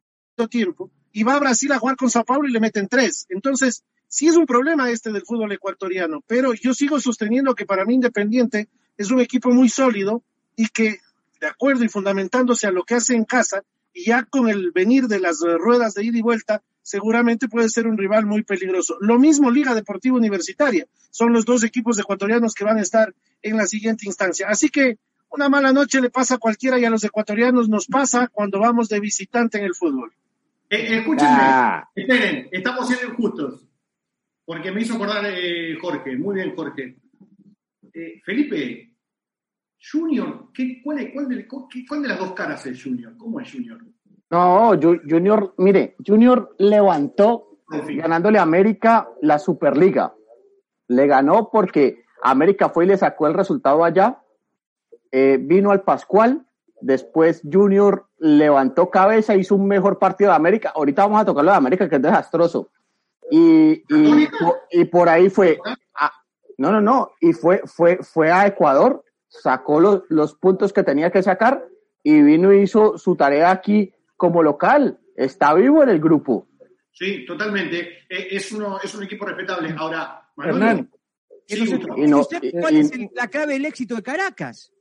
[0.50, 3.26] tiempo, y va a Brasil a jugar con Sao Paulo y le meten tres.
[3.28, 7.84] Entonces, sí es un problema este del fútbol ecuatoriano, pero yo sigo sosteniendo que para
[7.84, 10.22] mí Independiente es un equipo muy sólido
[10.56, 10.98] y que,
[11.40, 15.06] de acuerdo y fundamentándose a lo que hace en casa, y ya con el venir
[15.06, 18.96] de las ruedas de ida y vuelta, seguramente puede ser un rival muy peligroso.
[19.00, 23.57] Lo mismo Liga Deportiva Universitaria, son los dos equipos ecuatorianos que van a estar en
[23.57, 24.48] la siguiente instancia.
[24.48, 24.98] Así que
[25.30, 28.88] una mala noche le pasa a cualquiera y a los ecuatorianos nos pasa cuando vamos
[28.88, 30.12] de visitante en el fútbol.
[30.70, 31.88] Eh, escúchenme, Ah.
[31.94, 33.66] esperen, estamos siendo injustos.
[34.46, 36.96] Porque me hizo acordar eh, Jorge, muy bien Jorge.
[37.92, 38.90] Eh, Felipe,
[39.92, 43.16] Junior, ¿qué, cuál, es- cuál de, cuál de las dos caras es Junior?
[43.16, 43.78] ¿Cómo es Junior?
[44.30, 50.14] No, Ju- Junior, mire, Junior levantó ganándole a América la Superliga.
[50.88, 54.18] Le ganó porque América fue y le sacó el resultado allá.
[55.12, 56.44] Eh, vino al Pascual.
[56.80, 60.72] Después Junior levantó cabeza, hizo un mejor partido de América.
[60.74, 62.70] Ahorita vamos a tocar lo de América, que es desastroso.
[63.30, 65.58] Y, y, po- y por ahí fue.
[65.94, 66.12] a-
[66.58, 67.12] no, no, no.
[67.20, 71.64] Y fue, fue, fue a Ecuador, sacó los, los puntos que tenía que sacar
[72.02, 74.98] y vino y hizo su tarea aquí como local.
[75.16, 76.48] Está vivo en el grupo.
[76.92, 77.80] Sí, totalmente.
[78.08, 79.74] Eh, es, uno, es un equipo respetable.
[79.76, 80.90] Ahora, Hernán.
[81.46, 81.78] Sí.
[81.96, 84.72] Y no- ¿Usted y- cuál y- es el- la clave del éxito de Caracas?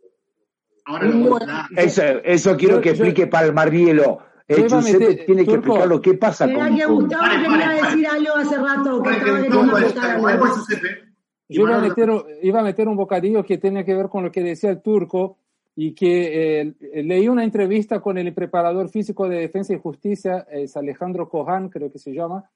[0.85, 1.37] Ahora lo
[1.77, 4.19] Eso, eso quiero que explique Palmarielo.
[4.47, 6.83] Eh, yo iba a Giuseppe meter- tiene que explicar lo que pasa Era con, que
[6.83, 9.77] con- Gustavo quería decir algo hace rato, que estaba queriendo.
[11.49, 12.09] Yo iba a, meter,
[12.41, 15.37] iba a meter un bocadillo que tiene que ver con lo que decía el turco
[15.75, 16.73] y que eh,
[17.03, 21.91] leí una entrevista con el preparador físico de Defensa y Justicia, es Alejandro Cojan, creo
[21.91, 22.49] que se llama,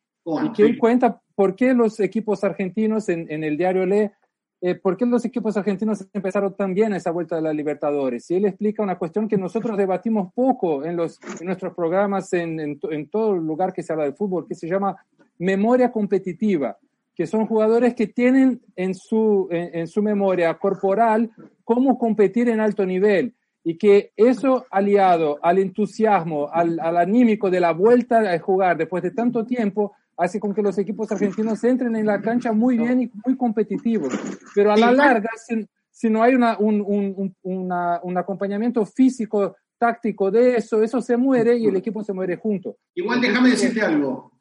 [0.44, 0.78] Y que él sí.
[0.78, 4.12] cuenta por qué los equipos argentinos en, en el diario Le,
[4.60, 8.30] eh, por qué los equipos argentinos empezaron tan bien esa vuelta de la Libertadores.
[8.32, 12.60] Y él explica una cuestión que nosotros debatimos poco en, los, en nuestros programas, en,
[12.60, 14.98] en, en todo lugar que se habla de fútbol, que se llama
[15.38, 16.78] memoria competitiva
[17.18, 21.32] que son jugadores que tienen en su, en, en su memoria corporal
[21.64, 27.60] cómo competir en alto nivel y que eso aliado al entusiasmo, al, al anímico de
[27.60, 31.96] la vuelta a jugar después de tanto tiempo, hace con que los equipos argentinos entren
[31.96, 34.14] en la cancha muy bien y muy competitivos.
[34.56, 38.86] Pero a la larga, si, si no hay una, un, un, un, una- un acompañamiento
[38.86, 42.78] físico, táctico de eso, eso se muere y el equipo se muere junto.
[42.96, 44.32] Igual déjame decirte algo.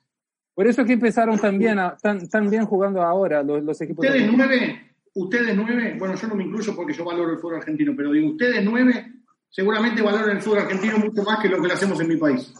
[0.55, 1.39] Por eso que empezaron
[1.79, 4.07] a- tan, tan bien jugando ahora los, los equipos.
[4.07, 7.93] Ustedes nueve, ustedes nueve, bueno, yo no me incluyo porque yo valoro el fútbol argentino,
[7.95, 9.13] pero digo, ustedes nueve
[9.51, 12.55] seguramente valoran el fútbol argentino mucho más que lo que lo hacemos en mi país.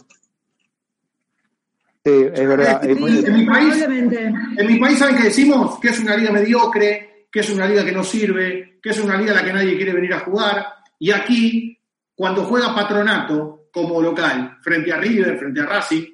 [2.07, 2.81] Sí, es verdad.
[2.81, 5.77] Sí, Eh, en, mi país en mi país, ¿saben qué decimos?
[5.79, 9.17] Que es una liga mediocre, que es una liga que no sirve, que es una
[9.17, 10.65] liga a la que nadie quiere venir a jugar.
[10.99, 11.77] Y aquí,
[12.15, 16.05] cuando juega Patronato como local, frente a River, frente a Racing,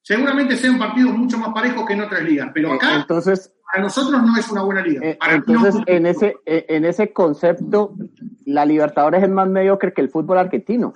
[0.00, 2.50] seguramente sean partidos mucho más parejos que en otras ligas.
[2.54, 5.02] Pero acá, Entonces, para nosotros no es una buena liga.
[5.20, 5.44] Para no.
[5.46, 7.94] entonces en ese, eh, en ese concepto,
[8.46, 10.94] la Libertadores es más mediocre que el fútbol argentino.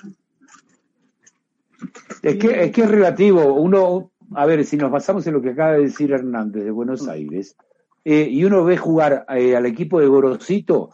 [2.23, 3.55] Es que, es que es relativo.
[3.55, 7.07] Uno, a ver, si nos basamos en lo que acaba de decir Hernández de Buenos
[7.09, 7.57] Aires,
[8.05, 10.91] eh, y uno ve jugar eh, al equipo de Gorosito,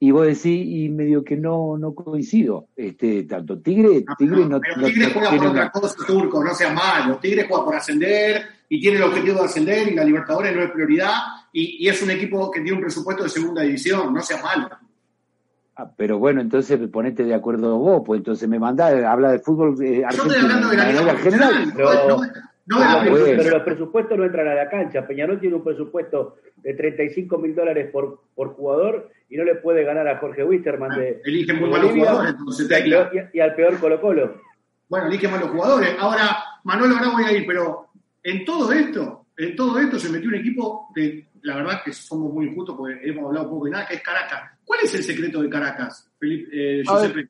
[0.00, 2.68] y vos decís, y medio que no, no coincido.
[2.76, 6.44] Este, tanto Tigre, Tigre no, Pero no- Tigre no juega por otra una- cosa, Turco,
[6.44, 7.18] no sea malo.
[7.18, 10.70] Tigre juega por ascender y tiene el objetivo de ascender y la Libertadores no es
[10.70, 11.12] prioridad
[11.52, 14.68] y, y es un equipo que tiene un presupuesto de segunda división, no sea malo.
[15.76, 19.70] Ah, pero bueno, entonces ponete de acuerdo vos, pues entonces me mandá, habla de fútbol
[19.82, 21.74] eh, Yo estoy argentino, hablando de la manera general.
[21.76, 22.26] no, no-
[22.68, 25.06] no la Ah, pero, pero los presupuestos no entran a la cancha.
[25.06, 29.84] Peñarol tiene un presupuesto de 35 mil dólares por, por jugador y no le puede
[29.84, 33.10] ganar a Jorge Wisterman de Elige muy de malos Bolivia jugadores, entonces, y, al Tecla.
[33.10, 34.40] peor, y- y al peor Colo Colo.
[34.88, 35.90] Bueno, elige malos jugadores.
[35.98, 37.88] Ahora, Manuel, ahora voy a ir, pero
[38.22, 42.32] en todo esto, en todo esto se metió un equipo de, la verdad que somos
[42.32, 44.50] muy injustos porque hemos hablado poco de nada, que es Caracas.
[44.64, 47.28] ¿Cuál es el secreto de Caracas, Felipe, eh, Giuseppe?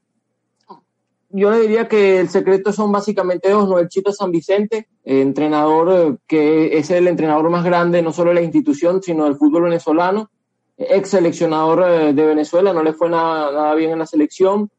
[1.30, 3.78] Yo le diría que el secreto son básicamente dos, ¿no?
[3.78, 8.30] El Chito San Vicente, eh, entrenador eh, que es el entrenador más grande no solo
[8.30, 10.30] de la institución, sino del fútbol venezolano,
[10.76, 14.70] ex seleccionador eh, de Venezuela, no le fue nada, nada bien en la selección.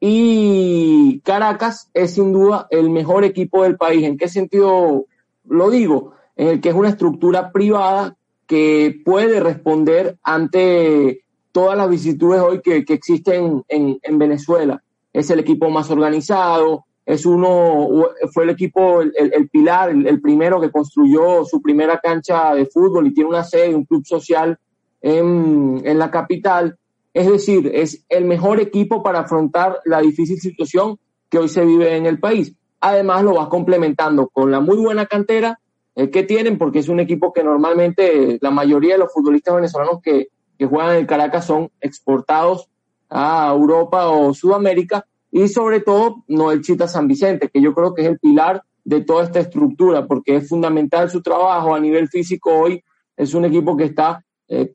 [0.00, 4.04] Y Caracas es sin duda el mejor equipo del país.
[4.04, 5.06] ¿En qué sentido
[5.48, 6.12] lo digo?
[6.36, 12.60] En el que es una estructura privada que puede responder ante todas las vicitudes hoy
[12.62, 14.80] que, que existen en, en Venezuela
[15.12, 17.88] es el equipo más organizado, es uno,
[18.34, 23.14] fue el equipo, el, pilar, el, primero que construyó su primera cancha de fútbol y
[23.14, 24.58] tiene una sede, un club social
[25.00, 26.76] en, en la capital.
[27.14, 30.98] Es decir, es el mejor equipo para afrontar la difícil situación
[31.30, 32.54] que hoy se vive en el país.
[32.80, 35.58] Además, lo va complementando con la muy buena cantera
[35.94, 40.00] eh, que tienen, porque es un equipo que normalmente la mayoría de los futbolistas venezolanos
[40.02, 42.68] que, que juegan en Caracas son exportados
[43.08, 48.02] a Europa o Sudamérica y sobre todo Noel Chita San Vicente, que yo creo que
[48.02, 52.50] es el pilar de toda esta estructura, porque es fundamental su trabajo a nivel físico
[52.54, 52.82] hoy.
[53.16, 54.74] Es un equipo que está, eh,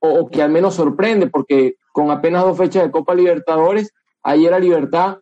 [0.00, 4.58] o, que al menos sorprende, porque con apenas dos fechas de Copa Libertadores, ayer a
[4.58, 5.18] Libertad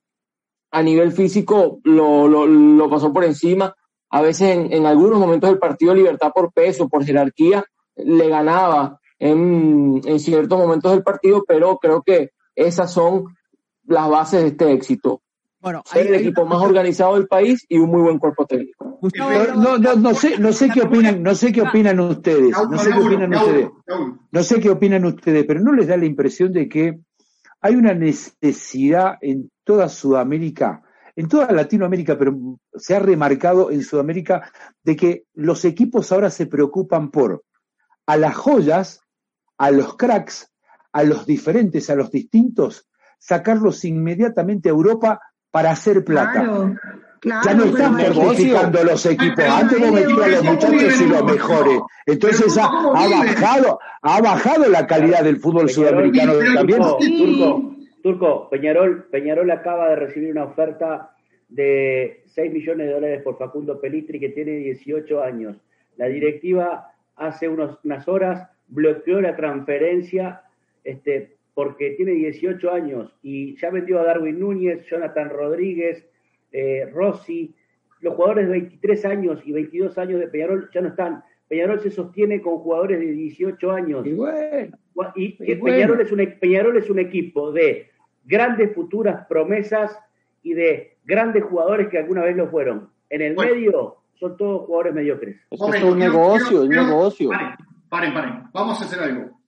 [0.73, 3.75] a nivel físico lo, lo, lo pasó por encima.
[4.11, 8.99] A veces en, en, algunos momentos del partido Libertad por peso, por jerarquía, le ganaba
[9.23, 13.27] en, en ciertos momentos del partido, pero creo que esas son
[13.87, 15.23] las bases de este éxito.
[15.61, 18.99] Bueno, ser el equipo más organizado del país y un muy buen cuerpo técnico.
[19.13, 22.77] Pero no, no, no sé, no sé qué opinan, no sé qué opinan ustedes, no
[22.77, 23.71] sé qué opinan ustedes,
[24.33, 26.99] no sé qué opinan ustedes, pero no les da la impresión de que
[27.61, 30.83] hay una necesidad en toda Sudamérica,
[31.15, 34.51] en toda Latinoamérica, pero se ha remarcado en Sudamérica
[34.83, 37.45] de que los equipos ahora se preocupan por
[38.05, 39.03] a las joyas,
[39.59, 40.53] a los cracks,
[40.93, 42.89] a los diferentes, a los distintos,
[43.19, 46.43] sacarlos inmediatamente a Europa para hacer plata.
[46.43, 46.75] Claro,
[47.21, 49.45] claro, ya no están fortificando los equipos.
[49.45, 51.81] Antes no metían a los muchachos y los mejores.
[52.07, 56.81] Entonces ha, ha, bajado, ha bajado la calidad del fútbol sudamericano también.
[56.81, 61.15] Turco, Turco, Peñarol, Peñarol acaba de recibir una oferta
[61.49, 65.57] de 6 millones de dólares por Facundo Pelistri, que tiene 18 años.
[65.97, 70.43] La directiva hace unos, unas horas bloqueó la transferencia
[70.83, 76.07] este, porque tiene 18 años y ya vendió a Darwin Núñez, Jonathan Rodríguez,
[76.53, 77.55] eh, Rossi.
[78.01, 81.23] Los jugadores de 23 años y 22 años de Peñarol ya no están.
[81.49, 84.07] Peñarol se sostiene con jugadores de 18 años.
[84.07, 84.73] Y, bueno,
[85.15, 85.65] y, y bueno.
[85.65, 87.91] Peñarol, es un, Peñarol es un equipo de
[88.25, 89.97] grandes futuras promesas
[90.43, 92.91] y de grandes jugadores que alguna vez lo fueron.
[93.11, 93.55] En el bueno.
[93.55, 95.37] medio son todos jugadores mediocres.
[95.51, 97.31] Es, que es un negocio, es un negocio.
[97.93, 98.49] Paren, paren.
[98.55, 99.39] Vamos a hacer algo.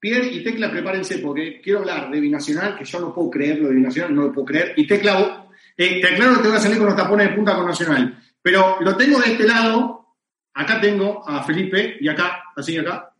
[0.00, 3.74] Pierre y Tecla, prepárense porque quiero hablar de Binacional, que yo no puedo creerlo de
[3.74, 4.72] Binacional, no lo puedo creer.
[4.74, 7.54] Y Tecla, eh, te aclaro que te voy a salir con los tapones de punta
[7.54, 8.22] con Nacional.
[8.40, 10.14] Pero lo tengo de este lado,
[10.54, 13.12] acá tengo a Felipe y acá, así acá,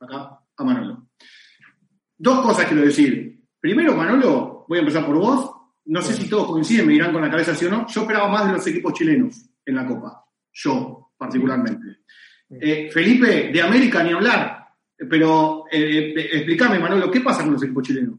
[0.00, 1.06] acá, a Manolo.
[2.18, 3.44] Dos cosas quiero decir.
[3.60, 5.52] Primero, Manolo, voy a empezar por vos.
[5.84, 7.86] No sé si todos coinciden, me dirán con la cabeza sí o no.
[7.86, 10.24] Yo esperaba más de los equipos chilenos en la Copa.
[10.52, 11.98] Yo, particularmente.
[12.50, 14.64] Eh, Felipe, de América ni hablar
[14.96, 18.18] pero eh, explícame, Manolo, ¿qué pasa con los equipos chilenos?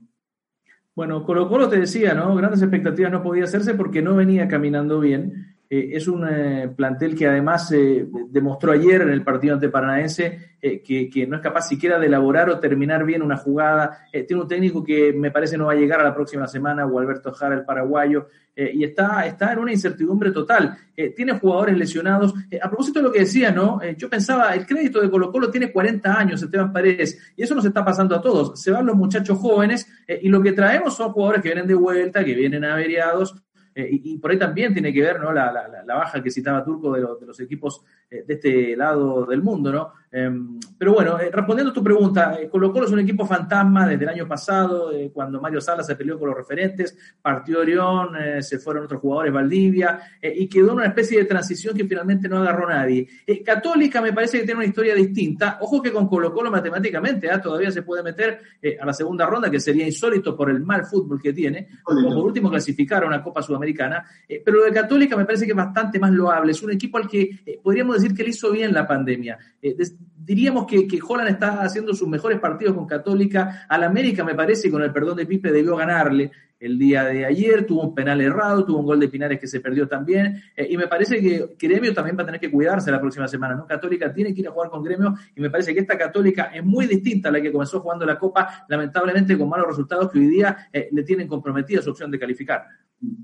[0.93, 2.35] Bueno, Colo Colo te decía, ¿no?
[2.35, 5.54] Grandes expectativas no podía hacerse porque no venía caminando bien.
[5.67, 10.55] Eh, es un eh, plantel que además eh, demostró ayer en el partido ante Paranaense
[10.83, 13.99] que, que, no es capaz siquiera de elaborar o terminar bien una jugada.
[14.11, 16.97] tiene un técnico que me parece no va a llegar a la próxima semana, o
[16.97, 20.75] Alberto Jara, el paraguayo, y está, está en una incertidumbre total.
[21.15, 22.33] tiene jugadores lesionados.
[22.59, 23.79] a propósito de lo que decía, ¿no?
[23.95, 27.65] yo pensaba, el crédito de Colo Colo tiene 40 años, Esteban Paredes, y eso nos
[27.65, 28.59] está pasando a todos.
[28.59, 29.87] Se van los muchachos jóvenes
[30.19, 33.35] y lo que traemos son jugadores que vienen de vuelta, que vienen averiados,
[33.77, 35.33] eh, y, por ahí también tiene que ver ¿no?
[35.33, 39.41] la, la, baja que citaba Turco de, lo, de los equipos de este lado del
[39.41, 39.71] mundo.
[39.71, 39.91] ¿no?
[40.11, 40.31] Eh,
[40.77, 44.27] pero bueno, respondiendo a tu pregunta, Colo Colo es un equipo fantasma desde el año
[44.27, 49.33] pasado, cuando Mario Sala se peleó con los referentes, partió Orión, se fueron otros jugadores,
[49.33, 53.07] Valdivia, y quedó en una especie de transición que finalmente no agarró nadie.
[53.43, 55.57] Católica me parece que tiene una historia distinta.
[55.61, 57.39] Ojo que con Colo Colo matemáticamente ¿eh?
[57.41, 58.39] todavía se puede meter
[58.79, 62.25] a la segunda ronda, que sería insólito por el mal fútbol que tiene, o por
[62.25, 65.51] último clasificar a una Copa Sudamericana Americana, eh, pero lo de Católica me parece que
[65.51, 66.51] es bastante más loable.
[66.51, 67.59] Es un equipo al que eh,
[67.95, 69.37] decir que le hizo bien la pandemia.
[69.61, 69.75] Eh,
[70.17, 73.65] diríamos que, que Holland está haciendo sus mejores partidos con Católica.
[73.69, 77.65] Al América, me parece, con el perdón de Pipe, debió ganarle el día de ayer.
[77.65, 80.41] Tuvo un penal errado, tuvo un gol de Pinares que se perdió también.
[80.55, 83.55] Eh, y me parece que Gremio también va a tener que cuidarse la próxima semana.
[83.55, 83.65] ¿no?
[83.65, 85.13] Católica tiene que ir a jugar con Gremio.
[85.35, 88.17] Y me parece que esta Católica es muy distinta a la que comenzó jugando la
[88.17, 92.19] Copa, lamentablemente con malos resultados que hoy día eh, le tienen comprometida su opción de
[92.19, 92.63] calificar.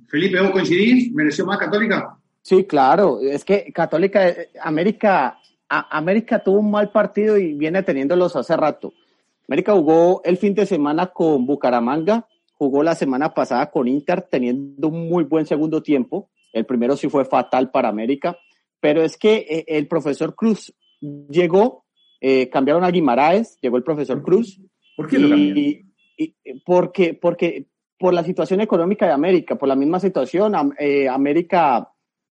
[0.07, 1.11] Felipe, ¿vos coincidís?
[1.13, 2.20] ¿Mereció más Católica?
[2.41, 3.19] Sí, claro.
[3.21, 8.93] Es que Católica, eh, América América tuvo un mal partido y viene teniéndolos hace rato.
[9.47, 14.89] América jugó el fin de semana con Bucaramanga, jugó la semana pasada con Inter teniendo
[14.89, 16.29] un muy buen segundo tiempo.
[16.51, 18.37] El primero sí fue fatal para América,
[18.81, 21.85] pero es que eh, el profesor Cruz llegó,
[22.19, 24.59] eh, cambiaron a Guimaraes, llegó el profesor Cruz.
[24.97, 25.57] ¿Por qué lo cambiaron?
[26.17, 26.35] Y,
[26.65, 27.65] porque, porque
[27.97, 31.90] por la situación económica de América, por la misma situación, eh, América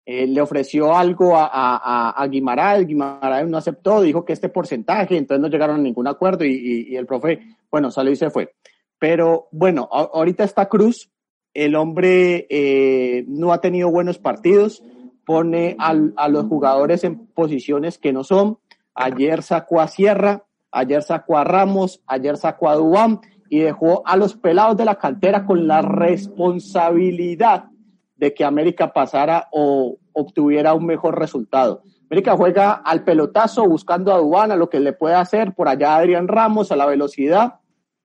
[0.07, 5.17] eh, le ofreció algo a, a, a Guimaraes, Guimaraes no aceptó, dijo que este porcentaje,
[5.17, 7.41] entonces no llegaron a ningún acuerdo y, el profe,
[7.71, 8.55] bueno, salió y se fue.
[8.99, 11.11] Pero bueno, ahorita está Cruz,
[11.55, 14.83] el hombre eh, no ha tenido buenos partidos,
[15.25, 18.59] pone a los jugadores en posiciones que no son.
[18.95, 24.19] Ayer sacó a Sierra, ayer sacó a Ramos, ayer sacó a Dubán y dejó a
[24.19, 27.71] los pelados de la cantera con la responsabilidad
[28.17, 31.83] de que América pasara o obtuviera un mejor resultado.
[32.11, 36.29] América juega al pelotazo buscando a Dubán, lo que le puede hacer por allá Adrián
[36.29, 37.55] Ramos, a la velocidad.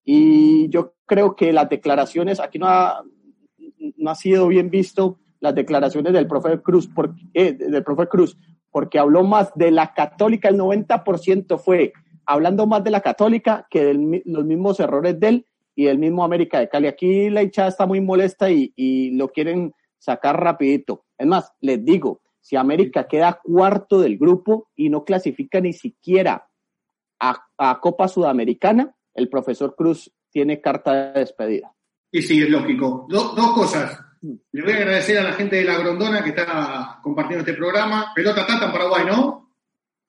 [0.03, 3.03] Y yo creo que las declaraciones, aquí no ha,
[3.97, 8.38] no ha sido bien visto las declaraciones del profe Cruz, porque, eh, del profe Cruz,
[8.72, 11.93] porque habló más de la católica, el 90% fue
[12.26, 15.45] hablando más de la católica que de los mismos errores de él
[15.76, 16.88] y del mismo América de Cali.
[16.88, 21.06] Aquí la hinchada está muy molesta y lo quieren sacar rapidito.
[21.18, 26.47] Es más, les digo, si América queda cuarto del grupo y no clasifica ni siquiera
[27.20, 31.74] a, Copa Sudamericana, el profesor Cruz tiene carta de despedida.
[32.12, 33.06] Y sí, es lógico.
[33.10, 34.00] dos cosas.
[34.22, 38.12] Le voy a agradecer a la gente de La Grondona que está compartiendo este programa.
[38.14, 39.50] Pelota Tata en Paraguay, ¿no?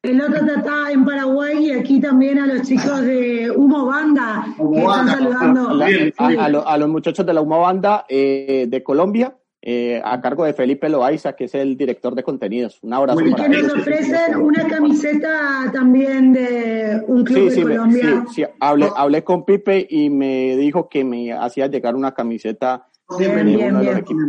[0.00, 5.08] Pelota Tata en Paraguay y aquí también a los chicos de Humo Banda que están
[5.08, 6.66] saludando.
[6.66, 10.88] A, los muchachos de la Humo Banda eh, de Colombia eh, a cargo de Felipe
[10.88, 12.78] Loaiza, que es el director de contenidos.
[12.82, 13.20] Un abrazo.
[13.20, 18.24] Y que nos ofrecen una camiseta también de un club de Colombia.
[18.28, 22.88] Sí, sí, hablé, hablé con Pipe y me dijo que me hacía llegar una camiseta
[23.18, 24.24] bien, de uno de los equipos.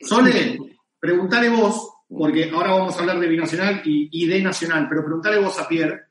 [0.00, 0.58] Sole,
[1.00, 5.40] preguntale vos, porque ahora vamos a hablar de Binacional y, y de Nacional, pero preguntale
[5.40, 6.02] vos a Pierre,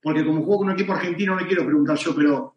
[0.00, 2.55] porque como juego con un equipo argentino no le quiero preguntar yo, pero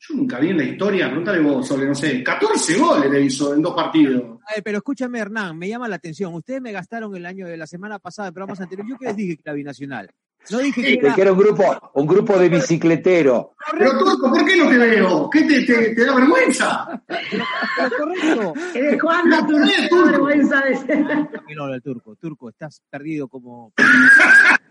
[0.00, 3.54] yo nunca vi en la historia, pregúntale vos sobre, no sé, 14 goles le hizo
[3.54, 4.38] en dos partidos.
[4.64, 6.32] pero escúchame, Hernán, me llama la atención.
[6.34, 8.90] Ustedes me gastaron el año de la semana pasada en programas anteriores.
[8.90, 10.10] Yo que les dije que era binacional.
[10.50, 11.14] No dije que era...
[11.14, 13.48] que era un grupo, un grupo de bicicleteros.
[13.78, 15.28] Pero Turco, ¿por qué no te veo?
[15.28, 17.02] ¿Qué te, te, te da vergüenza?
[17.06, 17.44] Pero,
[17.98, 18.54] correcto.
[18.72, 21.06] ¿De cuándo Turco te da vergüenza de ser?
[21.54, 23.74] No, el Turco, Turco, estás perdido como...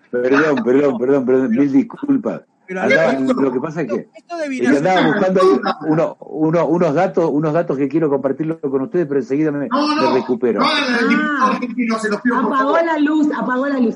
[0.09, 2.41] Perdón, perdón, perdón, perdón, mil disculpas.
[2.69, 4.09] Pero lo que pasa es que,
[4.67, 5.41] andaba buscando
[5.87, 9.67] uno, uno, unos datos, unos datos que quiero compartirlo con ustedes, pero enseguida me,
[10.13, 10.61] recupero.
[10.63, 11.59] Ah,
[12.35, 13.95] apagó la luz, apagó la luz.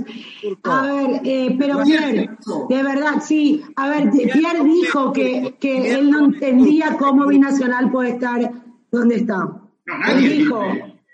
[0.63, 2.31] A ver, eh, pero Pierre,
[2.69, 3.63] de verdad, sí.
[3.75, 8.51] A ver, Pierre dijo que, que él no entendía cómo Binacional puede estar
[8.91, 9.61] donde está.
[10.17, 10.63] dijo.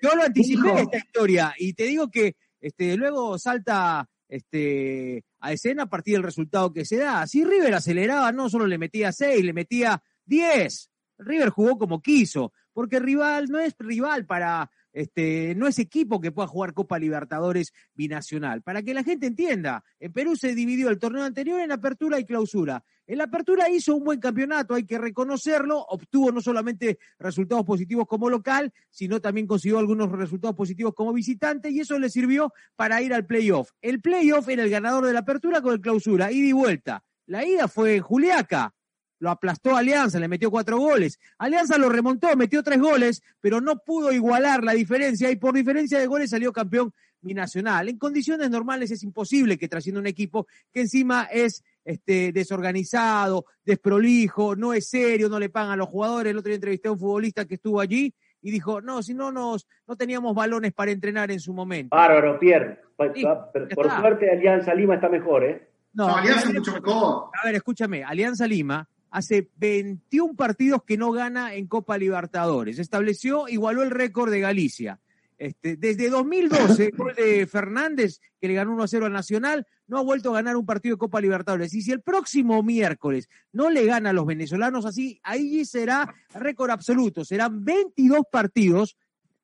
[0.01, 5.83] Yo lo anticipé esta historia y te digo que este, luego salta este, a escena
[5.83, 7.27] a partir del resultado que se da.
[7.27, 10.89] Si River aceleraba, no solo le metía 6, le metía 10.
[11.17, 16.31] River jugó como quiso, porque rival no es rival para este, no es equipo que
[16.31, 18.61] pueda jugar Copa Libertadores binacional.
[18.61, 22.25] Para que la gente entienda, en Perú se dividió el torneo anterior en apertura y
[22.25, 22.83] clausura.
[23.07, 28.05] En la apertura hizo un buen campeonato, hay que reconocerlo, obtuvo no solamente resultados positivos
[28.07, 33.01] como local, sino también consiguió algunos resultados positivos como visitante y eso le sirvió para
[33.01, 33.71] ir al playoff.
[33.81, 37.03] El playoff era el ganador de la apertura con el clausura, ida y vuelta.
[37.25, 38.75] La ida fue en Juliaca,
[39.19, 41.19] lo aplastó Alianza, le metió cuatro goles.
[41.37, 45.99] Alianza lo remontó, metió tres goles, pero no pudo igualar la diferencia y por diferencia
[45.99, 47.89] de goles salió campeón binacional.
[47.89, 54.55] En condiciones normales es imposible que trascienda un equipo que encima es este, desorganizado, desprolijo,
[54.55, 56.31] no es serio, no le pagan a los jugadores.
[56.31, 59.33] El otro día entrevisté a un futbolista que estuvo allí y dijo, no, si no
[59.33, 61.93] nos, no teníamos balones para entrenar en su momento.
[61.93, 62.79] Bárbaro, Pierre.
[62.95, 65.67] por, suerte Alianza Lima está mejor, ¿eh?
[65.91, 67.31] No, Alianza es mucho mejor.
[67.41, 72.79] A ver, escúchame, Alianza Lima hace 21 partidos que no gana en Copa Libertadores.
[72.79, 74.99] Estableció, igualó el récord de Galicia.
[75.37, 79.97] Este, desde 2012, gol de Fernández, que le ganó 1 a 0 al Nacional, no
[79.97, 81.73] ha vuelto a ganar un partido de Copa Libertadores.
[81.73, 86.69] Y si el próximo miércoles no le gana a los venezolanos así, ahí será récord
[86.69, 87.23] absoluto.
[87.23, 88.97] Serán 22 partidos,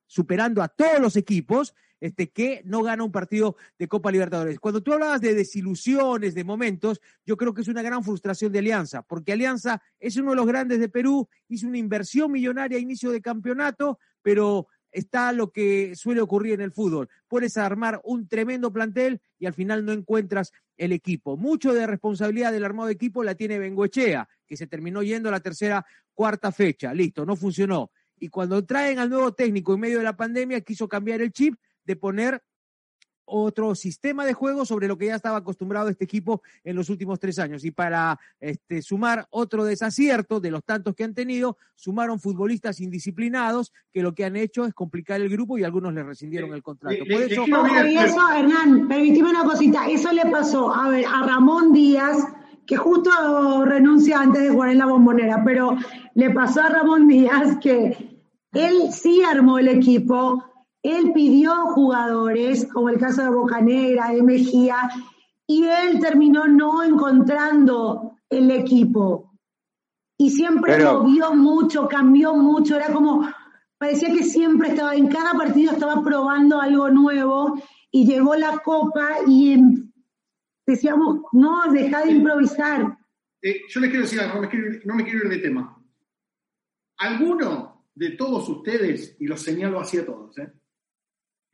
[0.06, 1.74] superando a todos los equipos,
[2.06, 4.60] este, que no gana un partido de Copa Libertadores.
[4.60, 8.60] Cuando tú hablabas de desilusiones, de momentos, yo creo que es una gran frustración de
[8.60, 12.82] Alianza, porque Alianza es uno de los grandes de Perú, hizo una inversión millonaria a
[12.82, 17.10] inicio de campeonato, pero está lo que suele ocurrir en el fútbol.
[17.28, 21.38] Puedes armar un tremendo plantel y al final no encuentras el equipo.
[21.38, 25.32] Mucho de responsabilidad del armado de equipo la tiene Bengoechea, que se terminó yendo a
[25.32, 25.84] la tercera,
[26.14, 26.94] cuarta fecha.
[26.94, 27.90] Listo, no funcionó.
[28.20, 31.56] Y cuando traen al nuevo técnico en medio de la pandemia, quiso cambiar el chip
[31.86, 32.44] de poner
[33.26, 37.20] otro sistema de juego sobre lo que ya estaba acostumbrado este equipo en los últimos
[37.20, 37.66] tres años.
[37.66, 43.74] Y para este, sumar otro desacierto de los tantos que han tenido, sumaron futbolistas indisciplinados
[43.92, 46.98] que lo que han hecho es complicar el grupo y algunos le rescindieron el contrato.
[47.00, 51.26] Por eso, Ojo, y eso, Hernán, permíteme una cosita, eso le pasó a ver a
[51.26, 52.18] Ramón Díaz,
[52.66, 55.78] que justo renuncia antes de jugar en la bombonera, pero
[56.16, 58.20] le pasó a Ramón Díaz que
[58.54, 60.55] él sí armó el equipo,
[60.90, 64.78] él pidió jugadores, como el caso de Bocanegra, de Mejía,
[65.48, 69.32] y él terminó no encontrando el equipo.
[70.18, 73.28] Y siempre Pero- movió mucho, cambió mucho, era como,
[73.78, 77.62] parecía que siempre estaba, en cada partido estaba probando algo nuevo,
[77.92, 79.92] y llegó la copa y em,
[80.68, 82.98] decíamos, no, deja de improvisar.
[83.42, 85.38] Eh, yo les quiero decir algo, no me quiero, ir- no me quiero ir de
[85.38, 85.78] tema.
[86.98, 90.52] ¿Alguno de todos ustedes, y los señalo así a todos, ¿eh?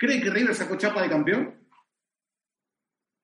[0.02, 1.54] Cree que River sacó chapa de campeón?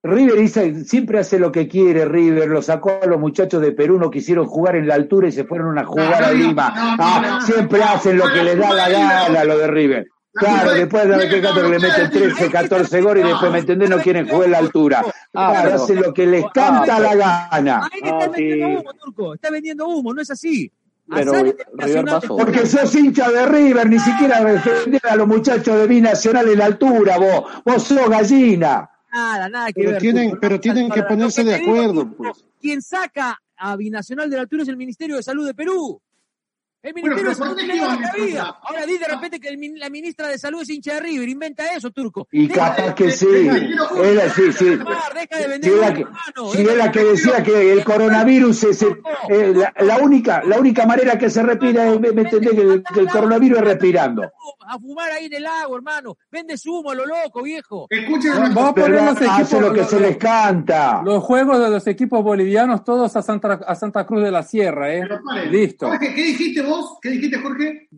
[0.04, 3.98] River hizo- siempre hace lo que quiere, River, lo sacó a los muchachos de Perú,
[4.00, 6.70] no quisieron jugar en la altura y se fueron a jugar No, a Lima.
[6.76, 7.42] no, no, Ah, no.
[7.42, 10.08] siempre hacen lo que les da la gana, lo de River.
[10.34, 13.90] Claro, después de que le meten 13, 14 goles y después, ¿me entendés?
[13.90, 15.02] No quieren jugar en la altura.
[15.32, 15.76] Claro, Claro.
[15.76, 17.90] hacen lo que les canta la gana.
[17.92, 19.34] Ahí que está vendiendo humo, Turco.
[19.34, 20.72] Está vendiendo humo, no es así.
[21.10, 22.38] Pero River pasó.
[22.38, 26.66] Porque sos hincha de River, ni siquiera defender a los muchachos de Binacional en la
[26.66, 27.46] altura, vos.
[27.66, 28.90] Vos sos gallina.
[29.12, 30.02] Nada, nada que Pero ver.
[30.02, 32.46] tienen, pero tienen que ponerse de digo, acuerdo, Turco, pues.
[32.60, 36.02] Quien saca a Binacional de la altura es el Ministerio de Salud de Perú.
[36.88, 38.28] El Bueno, Ministerio pero de Salud ¿por qué tiene iban la a cabida.
[38.28, 38.56] enfrentar?
[38.64, 41.28] Ahora di de repente que el la ministra de Salud es hincha de River.
[41.30, 42.28] Inventa eso, Turco.
[42.32, 43.26] Y Deja capaz de- que sí.
[43.26, 44.66] deja de- Era, sí, sí.
[44.66, 48.82] Deja de Si vender era humo, que, si era que decía que el coronavirus es
[48.84, 52.52] el- eh, la, la única la única manera que se respira es, ¿me entendés?
[52.54, 54.24] Que el, que el coronavirus es respirando.
[54.70, 56.18] a fumar ahí en el agua, hermano.
[56.32, 57.88] Vende su humo a lo loco, viejo.
[57.90, 61.02] Escuchen Vamos a poner Pero los hace equipos, lo que los, se les canta.
[61.04, 64.94] los juegos de los equipos bolivianos todos a Santa, a Santa Cruz de la Sierra,
[64.94, 65.08] ¿eh?
[65.50, 65.88] Listo.
[65.88, 66.77] Jorge, ¿qué dijiste vos?
[67.02, 67.90] ¿Qué dijiste, Jorge?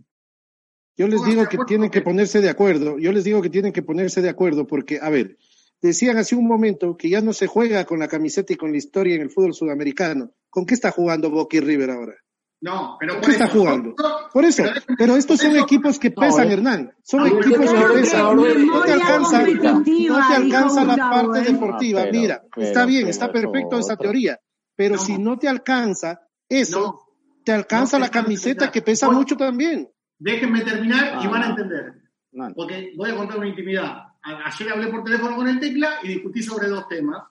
[0.97, 2.99] Yo les digo que tienen que ponerse de acuerdo.
[2.99, 5.37] Yo les digo que tienen que ponerse de acuerdo porque, a ver,
[5.81, 8.77] decían hace un momento que ya no se juega con la camiseta y con la
[8.77, 10.31] historia en el fútbol sudamericano.
[10.49, 12.15] ¿Con qué está jugando Boca y River ahora?
[12.61, 13.95] No, pero ¿Con por qué está eso- jugando?
[14.33, 14.63] Por eso,
[14.97, 16.53] pero estos son equipos que pesan, eh.
[16.53, 16.93] Hernán.
[17.03, 18.35] Son No, equipos que pesan.
[18.35, 22.01] No te alcanza, no te alcanza la parte deportiva.
[22.01, 24.37] Ah, pero- Mira, pero- está bien, pero está perfecto esa teoría.
[24.75, 26.19] Pero si no te alcanza
[26.49, 27.05] eso,
[27.43, 29.89] te alcanza No, la camiseta que pesa mucho también.
[30.17, 31.51] Déjenme terminar y Ah, van a no.
[31.51, 31.93] entender.
[32.31, 32.53] No.
[32.53, 34.03] Porque voy a contar una intimidad.
[34.21, 37.23] Ayer hablé por teléfono con el Tecla y discutí sobre dos temas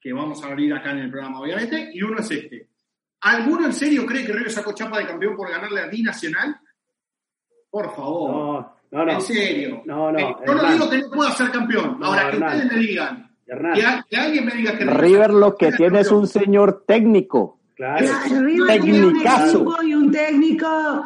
[0.00, 2.68] que vamos a abrir acá en el programa, obviamente, y uno es este.
[3.20, 6.56] ¿Alguno en serio cree que River sacó chapa de campeón por ganarle a Binacional?
[7.70, 8.30] Por favor.
[8.30, 9.12] No, no, no.
[9.12, 9.82] En serio.
[9.86, 11.98] No, no, Eh, yo no digo que no pueda ser campeón.
[11.98, 12.56] No, Ahora, que Hernán.
[12.56, 13.74] ustedes me digan, Hernán.
[13.74, 17.57] que, a- que alguien me diga que River lo que tiene es un señor técnico.
[17.78, 18.06] Claro.
[18.26, 19.56] Tiene un Tecnicazo.
[19.56, 21.04] equipo y un técnico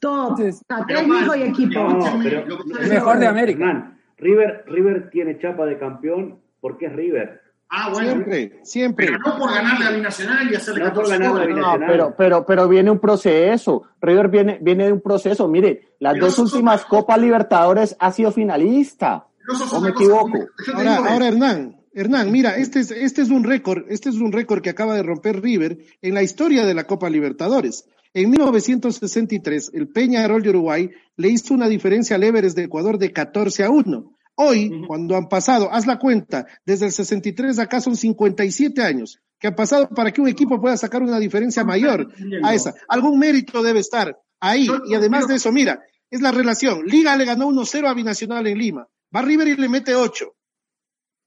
[0.00, 0.36] top.
[0.38, 1.78] Sea, técnico y equipo.
[1.80, 2.44] No, pero
[2.80, 3.64] El mejor de América.
[3.64, 7.40] Hernán, River, River tiene chapa de campeón porque es River.
[7.72, 8.10] Ah, bueno.
[8.10, 9.06] Siempre, siempre.
[9.06, 11.46] Pero no por ganarle a Binacional y hacerle No por 14 ganarle a.
[11.46, 11.80] Binacional.
[11.80, 13.84] No, pero, pero, pero viene un proceso.
[14.02, 15.46] River viene, viene de un proceso.
[15.46, 19.24] Mire, las Pero dos eso- últimas Copas Libertadores ha sido finalista.
[19.38, 20.36] Pero eso es ¿O me equivoco?
[20.74, 21.28] Ahora, ahora.
[21.28, 24.94] Hernán, Hernán, mira, este es, este es un récord, este es un récord que acaba
[24.94, 27.84] de romper River en la historia de la Copa Libertadores.
[28.14, 33.12] En 1963, el Peñarol de Uruguay le hizo una diferencia al Everest de Ecuador de
[33.12, 34.16] 14 a 1.
[34.36, 39.48] Hoy, cuando han pasado, haz la cuenta, desde el 63 acá son 57 años que
[39.48, 42.08] han pasado para que un equipo pueda sacar una diferencia mayor
[42.42, 42.74] a esa.
[42.88, 44.68] Algún mérito debe estar ahí.
[44.86, 46.84] Y además de eso, mira, es la relación.
[46.84, 48.86] Liga le ganó 1-0 a Binacional en Lima.
[49.14, 50.26] Va River y le mete 8.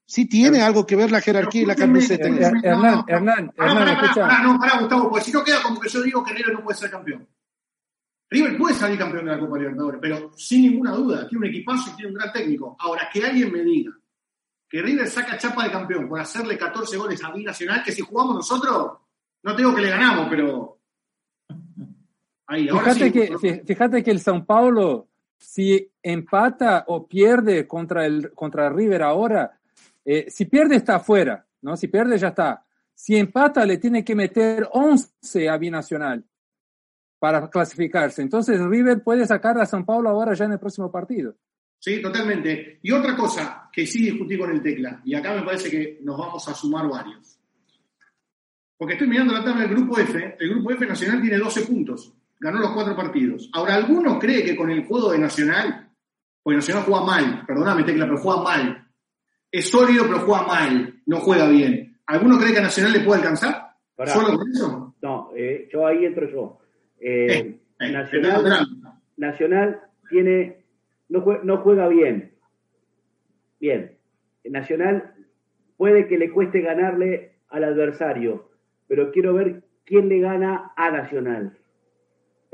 [0.06, 2.28] Sí tiene algo que ver la jerarquía y la camiseta.
[2.28, 4.28] Her- Hernán, Hernán, Hernán, pará, escucha.
[4.28, 6.62] pará, no, pará, Gustavo, porque si no queda como que yo digo que River no
[6.62, 7.26] puede ser campeón.
[8.30, 11.90] River puede salir campeón de la Copa Libertadores, pero sin ninguna duda, tiene un equipazo
[11.92, 12.76] y tiene un gran técnico.
[12.80, 13.92] Ahora, que alguien me diga
[14.68, 18.34] que River saca chapa de campeón por hacerle 14 goles a Binacional, que si jugamos
[18.34, 18.98] nosotros,
[19.42, 20.78] no tengo que le ganamos, pero.
[22.46, 23.12] Ahí, ahora Fíjate, sí.
[23.12, 29.02] que, fí- fíjate que el São Paulo, si empata o pierde contra el contra River
[29.02, 29.58] ahora,
[30.04, 31.76] eh, si pierde está afuera, ¿no?
[31.76, 32.64] Si pierde ya está.
[32.94, 36.24] Si empata le tiene que meter 11 a Binacional
[37.18, 38.22] para clasificarse.
[38.22, 41.34] Entonces River puede sacar a São Paulo ahora ya en el próximo partido.
[41.78, 42.78] Sí, totalmente.
[42.82, 46.16] Y otra cosa que sí discutí con el Tecla, y acá me parece que nos
[46.16, 47.38] vamos a sumar varios.
[48.76, 50.36] Porque estoy mirando la tabla del grupo F.
[50.38, 52.12] El grupo F Nacional tiene 12 puntos.
[52.40, 53.48] Ganó los cuatro partidos.
[53.52, 55.90] Ahora, ¿alguno cree que con el juego de Nacional,
[56.42, 58.83] porque Nacional juega mal, perdóname Tecla, pero juega mal.
[59.56, 60.94] Es sólido, pero juega mal.
[61.06, 61.96] No juega bien.
[62.06, 63.68] ¿Alguno cree que a Nacional le puede alcanzar?
[63.94, 64.12] Pará.
[64.12, 64.94] ¿Solo con eso?
[65.00, 66.58] No, eh, yo ahí entro yo.
[67.00, 68.66] Eh, Eh, eh, Nacional,
[69.16, 70.64] Nacional tiene,
[71.08, 72.32] no, jue- no juega bien.
[73.60, 73.96] Bien.
[74.44, 75.14] Nacional
[75.76, 78.50] puede que le cueste ganarle al adversario,
[78.88, 81.56] pero quiero ver quién le gana a Nacional.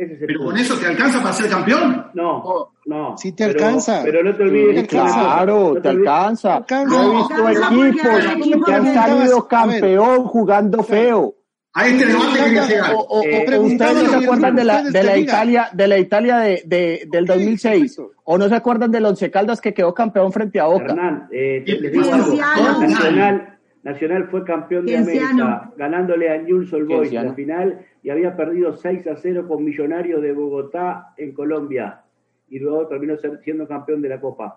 [0.02, 0.52] Ese es el ¿Pero punto.
[0.52, 2.06] con eso te alcanza para ser campeón?
[2.14, 3.16] No, no.
[3.18, 4.00] Si te Pero- alcanza.
[4.02, 4.80] Pero no te olvides.
[4.80, 6.56] Sí, Claro, no te alcanza.
[6.56, 6.94] alcanza.
[6.96, 11.34] Yo he No, visto equipos que han que- salido campeón jugando feo.
[11.72, 12.94] A este debate quería llegar.
[12.94, 15.20] O, o- Eh, o- ustedes no se acuerdan de la, de la te.
[15.20, 19.60] Italia, de la Italia de, de- del 2006, o no se acuerdan del Once Caldas
[19.60, 20.86] que quedó campeón frente a Boca.
[20.86, 22.80] Hernán, eh, te- Sí, les digo sí, algo.
[22.80, 25.44] Nacional, Nacional fue campeón de Cienciano.
[25.46, 29.46] América, ganándole a Newell's Old Boys en la final y había perdido 6 a 0
[29.48, 32.02] con Millonarios de Bogotá en Colombia
[32.50, 34.56] y luego terminó ser- siendo campeón de la Copa.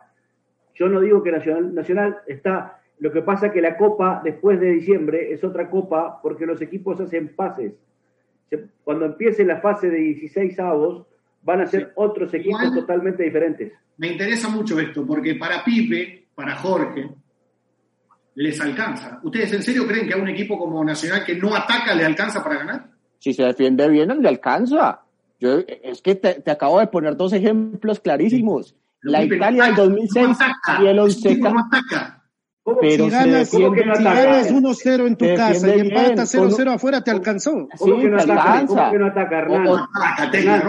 [0.75, 4.71] Yo no digo que Nacional, Nacional está, lo que pasa que la Copa después de
[4.71, 7.73] diciembre es otra Copa porque los equipos hacen pases.
[8.49, 11.05] Se- Cuando empiece la fase de 16 avos
[11.43, 13.71] van a ser otros equipos Igual- totalmente diferentes.
[13.97, 17.09] Me interesa mucho esto, porque para Pipe, para Jorge,
[18.35, 19.19] les alcanza.
[19.23, 22.43] ¿Ustedes en serio creen que a un equipo como Nacional que no ataca le alcanza
[22.43, 22.85] para ganar?
[23.19, 25.01] Si se defiende bien, le alcanza.
[25.39, 28.75] Yo, es que te, te acabo de poner dos ejemplos clarísimos.
[29.01, 30.83] La Italia del ataca, 2006 no ataca.
[30.83, 32.19] y el Once no ataca.
[32.63, 35.79] ¿Cómo Pero Si se ganas, defiende no si ganas 1-0 en tu Se casa y
[35.81, 37.67] empatas 0-0 afuera, te alcanzó.
[37.77, 38.41] ¿Cómo Sí, que no te ataca?
[38.53, 38.75] alcanza.
[38.75, 39.67] ¿Cómo que no ataca, Hernán?
[39.67, 39.83] O- no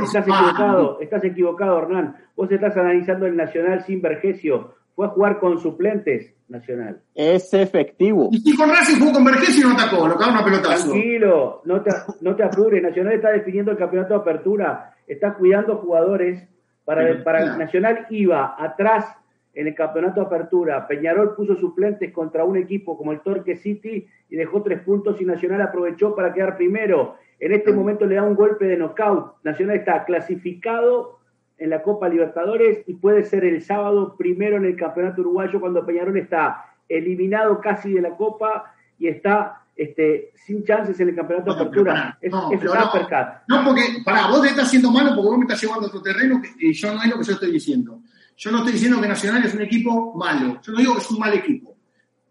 [0.05, 0.37] estás se va.
[0.41, 2.17] equivocado, estás equivocado, Hernán.
[2.35, 4.75] Vos estás analizando el Nacional sin Vergesio.
[4.95, 7.01] Fue a jugar con suplentes Nacional.
[7.15, 8.29] Es efectivo.
[8.31, 10.91] Y si con Racing jugó con Vergés y no atacó, lo cagaron a pelotazo.
[10.91, 11.91] Tranquilo, no te,
[12.21, 12.83] no te apures.
[12.83, 16.47] Nacional está definiendo el campeonato de apertura, está cuidando jugadores.
[16.85, 17.59] Para, para claro.
[17.59, 19.07] Nacional iba atrás
[19.55, 20.87] en el campeonato de apertura.
[20.87, 25.25] Peñarol puso suplentes contra un equipo como el Torque City y dejó tres puntos y
[25.25, 27.17] Nacional aprovechó para quedar primero.
[27.41, 29.37] En este momento le da un golpe de knockout.
[29.45, 31.21] Nacional está clasificado
[31.59, 35.87] en la Copa Libertadores y puede ser el sábado primero en el campeonato uruguayo cuando
[35.87, 41.55] Peñarol está eliminado casi de la Copa y está este, sin chances en el campeonato
[41.55, 41.93] de No, pero apertura.
[41.93, 43.43] pará, Es, no, es un no.
[43.49, 46.03] No, porque, pará, vos te estás haciendo malo porque vos me estás llevando a otro
[46.03, 48.01] terreno que y yo no es lo que yo estoy diciendo.
[48.37, 50.61] Yo no estoy diciendo que Nacional es un equipo malo.
[50.61, 51.77] Yo no digo que es un mal equipo.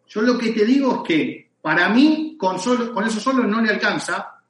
[0.07, 3.61] Yo lo que te digo es que para mí, con, solo, con eso solo no
[3.61, 4.41] le alcanza.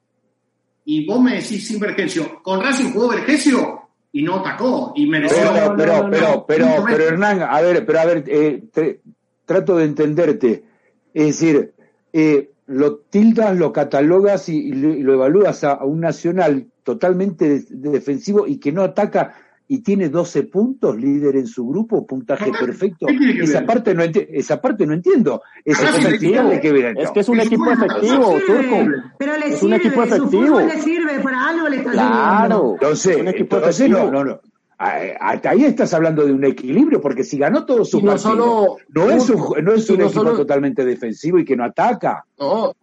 [0.84, 2.42] Y vos me decís sin Vergesio.
[2.42, 3.83] Con Racing jugó Vergesio
[4.14, 4.92] y no atacó.
[4.94, 5.36] Y mereció.
[5.52, 6.46] Pero, pero, no, pero, no.
[6.46, 7.04] pero, pero.
[7.04, 9.00] Hernán, a ver, pero a ver, eh, te-
[9.44, 10.64] trato de entenderte.
[11.12, 11.74] Es decir,
[12.12, 16.68] eh, lo tildas, lo catalogas y, y lo, y lo evalúas a, a un nacional
[16.84, 19.34] totalmente de- de defensivo y que no ataca
[19.66, 23.06] y tiene 12 puntos, líder en su grupo, puntaje perfecto.
[23.06, 25.40] ¿Qué tiene que Esa parte, no enti- esa parte no entiendo.
[25.64, 26.60] Esa cosa entiendo.
[26.60, 28.76] que ver Es que es un Es equipo bueno, efectivo, Sirve, Turco.
[29.18, 30.42] Pero le Es un sirve, equipo su efectivo.
[30.46, 32.38] fútbol le sirve, para algo le está Claro.
[32.56, 32.72] sirviendo.
[32.74, 34.24] Entonces, Un equipo entonces no, efectivo.
[34.24, 34.40] no, no.
[34.78, 38.32] Ah, Hasta ahí estás hablando de un equilibrio, porque si ganó todos sus no partidos,
[38.36, 41.64] solo- no es un, no es un no equipo solo- totalmente defensivo y que no
[41.64, 42.24] ataca.
[42.38, 42.74] No,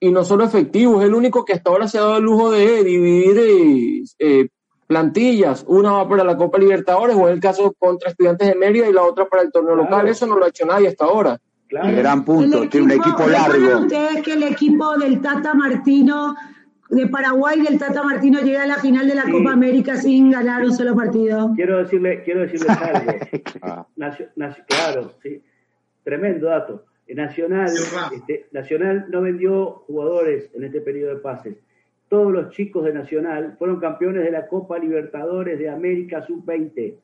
[0.00, 2.50] y no solo efectivo, es el único que hasta ahora se ha dado el lujo
[2.52, 4.48] de dividir eh, eh,
[4.86, 5.64] plantillas.
[5.68, 8.92] Una va para la Copa Libertadores, o en el caso contra Estudiantes de Mérida, y
[8.92, 9.90] la otra para el torneo Claro.
[9.90, 10.08] local.
[10.08, 11.38] Eso no lo ha hecho nadie hasta ahora.
[11.68, 11.96] Claro.
[11.96, 13.80] Gran punto, El tiene un equipo ¿recuerdan largo.
[13.80, 16.36] ustedes que el equipo del Tata Martino
[16.90, 19.32] de Paraguay del Tata Martino llega a la final de la Sí.
[19.32, 21.50] Copa América sin ganar un solo partido?
[21.56, 23.12] Quiero decirle, quiero decirles algo.
[23.62, 25.42] Ah, Nacio- nacio- claro, sí.
[26.04, 26.84] Tremendo dato.
[27.08, 27.70] Nacional,
[28.14, 31.56] este, Nacional no vendió jugadores en este periodo de pases.
[32.14, 36.94] Todos los chicos de Nacional fueron campeones de la Copa Libertadores de América Sub-20.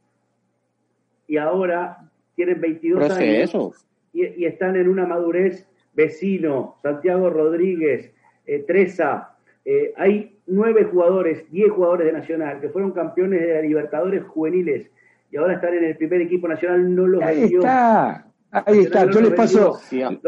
[1.26, 1.98] Y ahora
[2.36, 3.72] tienen 22 años Proceso.
[4.12, 8.12] y, y están en una madurez vecino, Santiago Rodríguez,
[8.46, 9.34] eh, Treza,
[9.64, 14.90] Eh, hay nueve jugadores, diez jugadores de Nacional que fueron campeones de la Libertadores juveniles
[15.32, 17.58] y ahora están en el primer equipo nacional, no los Ahí vendió.
[17.58, 18.26] está.
[18.52, 19.11] Ahí está.
[19.11, 19.78] Yo les paso,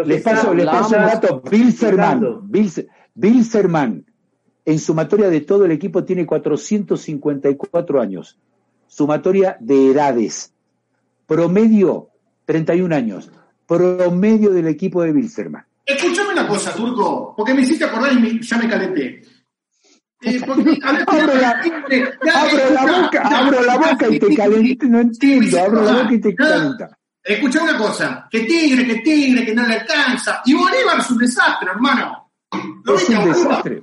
[0.05, 1.43] les paso, les paso un dato.
[1.49, 2.43] Bilzerman, explicando.
[4.65, 8.39] En sumatoria de todo el equipo tiene 454 años.
[8.87, 10.53] Sumatoria de edades.
[11.27, 12.11] Promedio,
[12.45, 13.31] 31 años.
[13.67, 15.65] Promedio del equipo de Bilzerman.
[15.85, 19.23] Escúchame una cosa, Turco, porque me hiciste acordar y me- ya me calenté.
[20.25, 21.51] Eh, porque- a ver, Abro la,
[22.81, 26.31] abro boca, abro la boca y te calento, no entiendo, abro la boca y te
[26.31, 26.37] Ya.
[26.37, 26.99] calenta.
[27.25, 30.43] Escucha una cosa, que Tigre, que Tigre, que no le alcanza.
[30.45, 32.31] Y Bolívar es un desastre, hermano.
[32.85, 33.83] ¿Lo Es un desastre.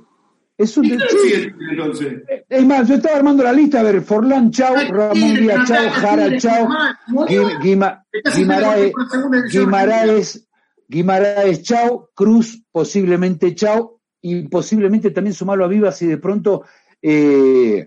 [0.62, 1.18] Es un ¿Y qué desastre.
[1.22, 2.22] decide Tigre, entonces?
[2.48, 6.36] Es más, yo estaba armando la lista, a ver, Forlán, chau, Ramón Díaz, chau, Jara,
[6.38, 6.68] chau,
[7.26, 8.04] Gui- Guima-
[9.50, 10.46] Guimaraes,
[10.88, 16.64] Guimaraes, chau, Cruz, posiblemente chau, y posiblemente también sumarlo a Vivas y de pronto,
[17.00, 17.86] eh,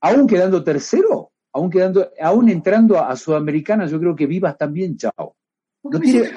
[0.00, 4.96] aún quedando tercero, aún quedando, aún entrando a, a Sudamericana, yo creo que Vivas también
[4.96, 5.34] chau.
[5.82, 6.32] No tiene, es,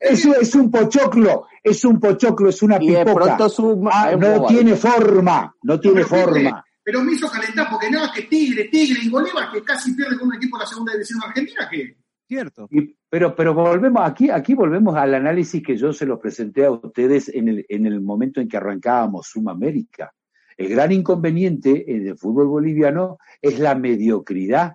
[0.00, 3.36] eso es un pochoclo, es un pochoclo, es una Y de pipoca.
[3.36, 6.64] pronto Ah, no tiene forma, no tiene forma.
[6.84, 10.28] Pero me hizo calentar porque no, que Tigre, Tigre y Bolívar, que casi pierde con
[10.28, 11.96] un equipo de la segunda división argentina, que
[12.26, 12.66] Cierto.
[12.70, 16.70] Y- pero, pero volvemos, aquí, aquí volvemos al análisis que yo se los presenté a
[16.70, 20.12] ustedes en el, en el momento en que arrancábamos Sumamérica.
[20.56, 24.74] El gran inconveniente en el fútbol boliviano es la mediocridad,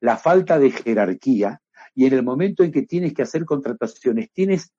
[0.00, 1.60] la falta de jerarquía,
[1.94, 4.72] y en el momento en que tienes que hacer contrataciones, tienes,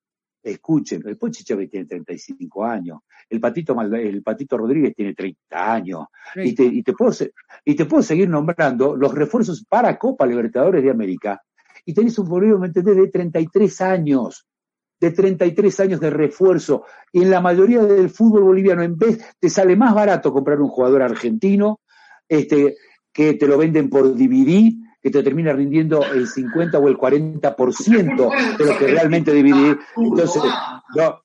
[0.52, 6.06] escuchen, el Pochi Chávez tiene 35 años, el Patito, el Patito Rodríguez tiene 30 años,
[6.36, 7.12] y te, y, te puedo,
[7.64, 11.42] y te puedo seguir nombrando los refuerzos para Copa Libertadores de América,
[11.86, 14.46] y tenés un Bolívar, ¿me entendés?, de 33 años,
[15.00, 16.86] de 33 años de refuerzo.
[17.12, 20.70] Y en la mayoría del fútbol boliviano, en vez, te sale más barato comprar un
[20.70, 21.82] jugador argentino,
[22.28, 22.76] este,
[23.14, 24.74] que te lo venden por DVD,
[25.06, 29.78] que te termina rindiendo el 50 o el 40% de lo que realmente DVD.
[29.98, 30.42] Entonces,
[30.96, 31.22] no,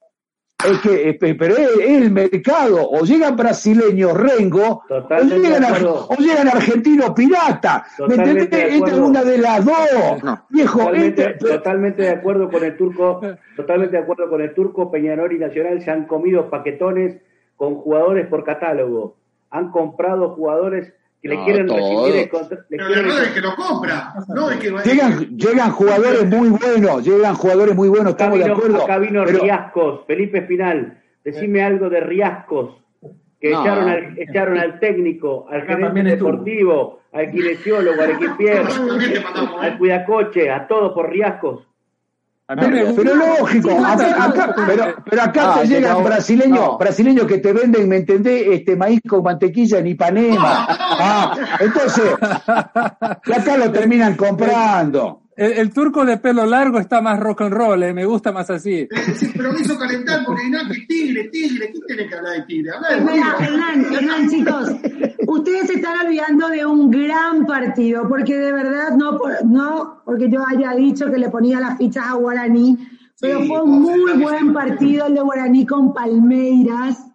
[0.71, 5.41] es que, eh, pe- pero es, es el mercado, o llegan brasileños rengo, o llegan,
[5.41, 6.09] de ar- acuerdo.
[6.11, 7.87] o llegan argentinos pirata.
[8.01, 8.71] ¿Me Totalmente entendés?
[8.71, 10.39] de Esta es una de las dos.
[10.51, 13.21] Viejo, Totalmente, este- totalmente de acuerdo con el turco,
[13.57, 17.17] totalmente de acuerdo con el turco, Peñarol y Nacional se han comido paquetones
[17.57, 19.17] con jugadores por catálogo.
[19.51, 20.93] Han comprado jugadores
[21.23, 24.15] que le No, quieren recibir el contra- Pero quieren- la verdad es que lo compra.
[24.29, 28.83] No es que Llegan, llegan jugadores muy buenos, llegan jugadores muy buenos, estamos de acuerdo.
[28.85, 30.99] acá vino pero- Riascos, Felipe Espinal.
[31.25, 32.77] Decime algo de Riascos,
[33.41, 33.61] que No.
[33.63, 38.63] echaron, al, echaron al técnico, al Acá gerente deportivo, al kinesiólogo, al equipier,
[39.61, 41.67] al cuidacoche, a todos por Riascos.
[42.59, 46.79] Pero, pero lógico, acá, acá- pero, pero acá Ah, te llegan pero- brasileños, no.
[46.79, 48.45] brasileños que te venden, ¿me entendés?
[48.51, 50.67] Este maíz con mantequilla en Ipanema.
[51.03, 52.11] Ah, entonces,
[52.47, 55.23] acá lo terminan comprando.
[55.37, 58.51] El, el turco de pelo largo está más rock and roll, eh, me gusta más
[58.51, 58.87] así.
[59.35, 62.71] Pero me hizo calentar porque no, que Tigre, Tigre, ¿qué tiene que hablar de Tigre?
[62.75, 63.43] Habla de Bolívar.
[63.43, 64.71] Hernán, Hernán, chicos,
[65.31, 70.29] ustedes se están olvidando de un gran partido, porque de verdad no, por- no porque
[70.29, 72.77] yo haya dicho que le ponía las fichas a Guaraní,
[73.21, 77.07] pero Sí, fue un muy buen partido el de Guaraní con Palmeiras,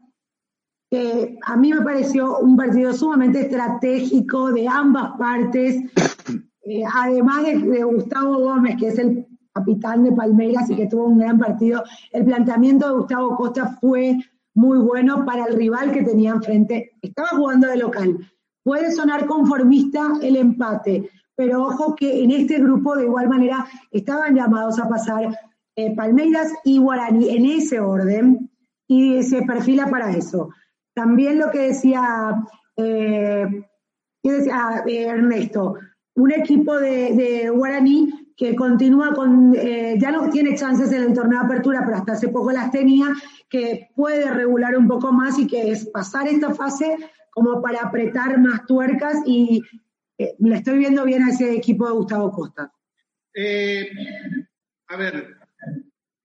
[0.90, 5.76] que a mí me pareció un partido sumamente estratégico de ambas partes,
[6.64, 11.08] eh, además de, de Gustavo Gómez, que es el capitán de Palmeiras y que tuvo
[11.08, 14.18] un gran partido, el planteamiento de Gustavo Costa fue
[14.56, 16.94] muy bueno para el rival que tenía enfrente.
[17.02, 18.18] Estaba jugando de local.
[18.64, 24.34] Puede sonar conformista el empate, pero ojo que en este grupo de igual manera estaban
[24.34, 25.38] llamados a pasar
[25.76, 28.50] eh, Palmeiras y Guaraní en ese orden
[28.88, 30.50] y se perfila para eso.
[30.96, 32.44] También lo que decía,
[32.78, 33.46] eh,
[34.24, 35.76] ¿qué decía eh, Ernesto,
[36.16, 41.14] un equipo de, de Guaraní que continúa con, eh, ya no tiene chances en el
[41.14, 43.08] torneo de apertura, pero hasta hace poco las tenía,
[43.50, 46.98] que puede regular un poco más y que es pasar esta fase
[47.32, 49.62] como para apretar más tuercas y
[50.18, 52.72] eh, le estoy viendo bien a ese equipo de Gustavo Costa.
[53.34, 53.90] Eh,
[54.88, 55.36] a ver,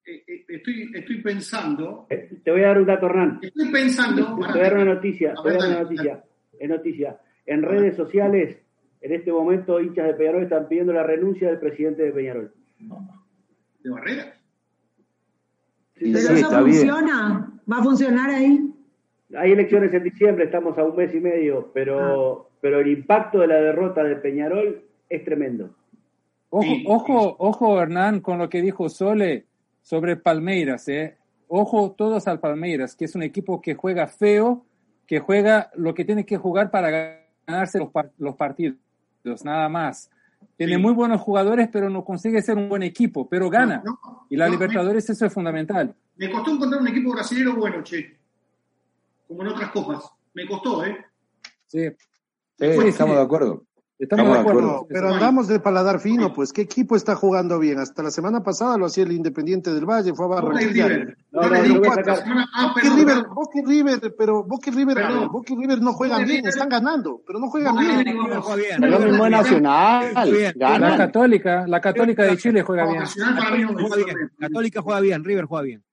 [0.05, 3.39] eh, eh, estoy, estoy pensando, Eh, Te voy a dar un dato, Hernán.
[3.43, 6.25] estoy pensando, Te voy a dar una noticia, te voy a dar una dale, noticia,
[6.59, 7.21] es noticia.
[7.47, 8.59] En redes sociales,
[9.01, 12.53] en este momento, hinchas de Peñarol están pidiendo la renuncia del presidente de Peñarol.
[13.83, 14.35] de Barrera.
[15.95, 16.77] Pero Sí, eso está bien.
[16.77, 18.73] funciona, va a funcionar ahí.
[19.37, 22.49] Hay elecciones en diciembre, estamos a un mes y medio, pero, Ah.
[22.61, 25.71] pero el impacto de la derrota de Peñarol es tremendo.
[26.51, 26.85] Ojo, Sí.
[26.89, 29.47] ojo, ojo, Hernán, con lo que dijo Sole
[29.83, 31.17] sobre Palmeiras, ¿eh?
[31.49, 34.65] Ojo todos al Palmeiras, que es un equipo que juega feo,
[35.07, 36.91] que juega lo que tiene que jugar para
[37.47, 38.77] ganarse los, los partidos,
[39.45, 40.11] nada más.
[40.57, 43.83] Tiene muy buenos jugadores, pero no consigue ser un buen equipo, pero gana.
[44.29, 45.95] y la Libertadores eso es fundamental.
[46.17, 48.17] Me costó encontrar un equipo brasileño bueno, che.
[49.27, 50.11] Como en otras copas.
[50.35, 51.05] Me costó, ¿eh?
[51.67, 51.89] Sí.
[52.59, 53.65] Sí, estamos de acuerdo.
[54.01, 54.87] Estamos, de acuerdo.
[54.89, 56.55] Pero andamos de paladar fino, pues.
[56.55, 57.79] ¿Qué equipo está jugando bien?
[57.79, 60.89] Hasta la semana pasada lo hacía el Independiente del Valle, fue a Barranquilla.
[61.31, 64.97] No, no, no, Boca River, Boca River, pero Boca River,
[65.31, 68.09] Boca River no juegan bien, están ganando, pero no juegan bien.
[68.09, 70.13] Es lo mismo Nacional.
[70.57, 73.05] La Católica, la Católica de Chile juega bien.
[74.39, 75.85] Católica juega bien, River juega bien.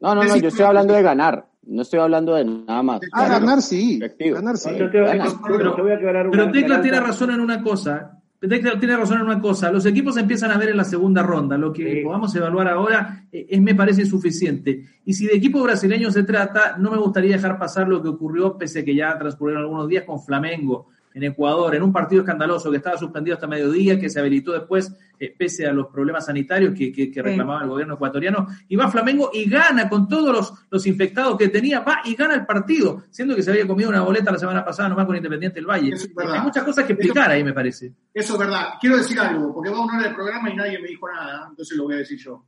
[0.00, 1.46] No, no, no, yo estoy hablando de ganar.
[1.66, 3.00] No estoy hablando de nada más.
[3.12, 4.00] Ah, ganar sí.
[4.18, 4.70] Ganar sí.
[4.76, 8.20] Pero, Tecla tiene razón en una cosa.
[8.40, 9.72] Tecla tiene razón en una cosa.
[9.72, 11.56] Los equipos empiezan a ver en la segunda ronda.
[11.56, 14.84] Lo que podamos evaluar ahora eh, es, me parece suficiente.
[15.04, 18.58] Y si de equipo brasileño se trata, no me gustaría dejar pasar lo que ocurrió,
[18.58, 22.70] pese a que ya transcurrieron algunos días con Flamengo en Ecuador, en un partido escandaloso
[22.72, 26.74] que estaba suspendido hasta mediodía, que se habilitó después, eh, pese a los problemas sanitarios
[26.76, 30.86] que, que, reclamaba el gobierno ecuatoriano, y va Flamengo y gana con todos los, los
[30.88, 34.32] infectados que tenía, va y gana el partido, siendo que se había comido una boleta
[34.32, 35.94] la semana pasada nomás con Independiente del Valle.
[36.32, 37.94] Hay muchas cosas que explicar ahí, me parece.
[38.12, 38.70] Eso es verdad.
[38.80, 41.46] Quiero decir algo, porque va a una hora del programa y nadie me dijo nada,
[41.48, 42.44] entonces lo voy a decir yo.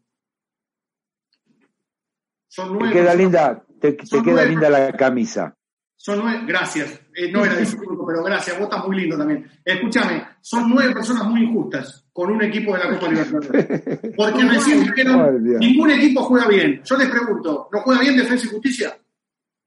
[2.49, 5.56] Son nueve te queda linda, te, queda linda la camisa.
[5.97, 7.01] Son nueve, gracias.
[7.15, 8.57] Eh, no era de su grupo, pero gracias.
[8.59, 9.51] Vos estás muy lindo también.
[9.65, 14.15] Escúchame, son nueve personas muy injustas con un equipo de la Copa Libertadores.
[14.17, 16.83] Porque recién dijeron, ningún equipo juega bien.
[16.85, 18.97] Yo les pregunto, ¿no juega bien Defensa y Justicia?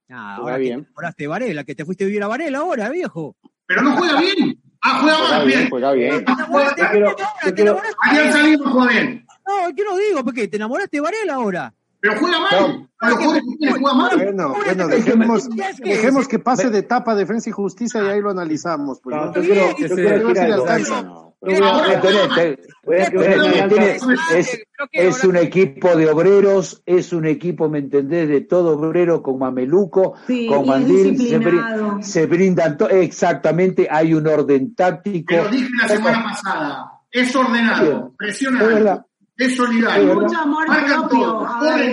[0.10, 0.88] Ah, ahora bien.
[1.16, 3.36] te Varela, que te fuiste a vivir a Varela ahora, viejo.
[3.66, 4.60] Pero no juega bien.
[4.82, 5.70] Ah, juega más bien.
[5.70, 6.26] Juega bien.
[8.02, 9.26] Alianza Lima juega bien.
[9.46, 10.24] No, ¿qué no digo?
[10.24, 11.74] Porque te enamoraste de Varela ahora.
[12.02, 12.82] Pero juega mal.
[14.16, 19.00] Bueno, bueno, dejemos, dejemos que pase de etapa defensa y justicia y ahí lo analizamos.
[19.02, 20.54] Pues, no, yo quiero, yo quiero decir
[20.94, 21.36] algo.
[24.92, 28.28] Es un equipo de obreros, es un equipo, ¿me entendés?
[28.28, 30.16] De todo obrero con mameluco,
[30.50, 31.40] con mandil, se,
[32.12, 35.36] se, brindan, exactamente, hay un orden táctico.
[35.36, 39.09] Lo dije la semana pasada, es ordenado, presionado
[39.40, 40.16] es solidario.
[40.16, 41.48] Mucho amor propio.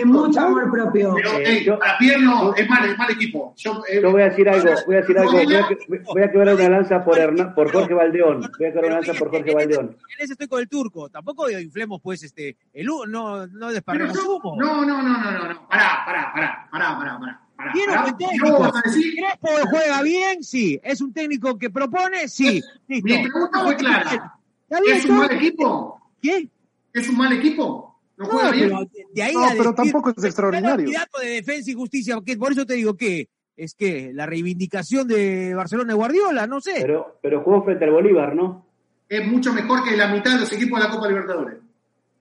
[0.04, 1.14] mucho amor propio.
[1.14, 3.54] Pero eh, para Pierno es mal, es mal equipo.
[3.56, 5.32] Yo, eh, voy a decir algo, voy a decir algo.
[5.32, 5.68] Voy a,
[6.12, 8.40] voy a quebrar una lanza por, Hernán, por Jorge Valdeón.
[8.58, 9.96] Voy a quebrar una lanza por Jorge Valdeón.
[10.18, 11.08] En ese estoy con el turco.
[11.08, 14.56] Tampoco inflemos, pues, este, el no, no desparremos humo.
[14.58, 15.68] No, no, no, no, no, no.
[15.68, 17.72] Pará, pará, pará, pará, pará, pará.
[17.72, 18.72] ¿Quién es el técnico?
[18.82, 20.42] ¿Crespo juega bien?
[20.42, 20.80] Sí.
[20.82, 22.26] ¿Es un técnico que propone?
[22.26, 22.60] Sí.
[22.88, 24.36] Mi pregunta fue clara.
[24.68, 26.00] ¿Es un mal equipo?
[26.20, 26.50] ¿Qué?
[26.96, 28.00] ¿Es un mal equipo?
[28.16, 28.70] No juega bien.
[28.70, 30.88] Pero de ahí no, pero tampoco es extraordinario.
[31.20, 35.54] de defensa y justicia, que por eso te digo que es que la reivindicación de
[35.54, 36.76] Barcelona de Guardiola, no sé.
[36.80, 38.64] Pero, pero jugó frente al Bolívar, ¿no?
[39.10, 41.58] Es mucho mejor que la mitad de los equipos de la Copa Libertadores.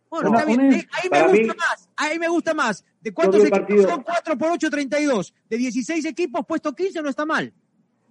[0.09, 0.73] Bueno, está bien.
[0.73, 1.89] Eh, ahí me gusta más.
[1.95, 2.85] Ahí me gusta más.
[2.99, 5.33] ¿De cuántos equipos son 4 por 8, 32?
[5.49, 7.53] De 16 equipos, puesto 15 no está mal.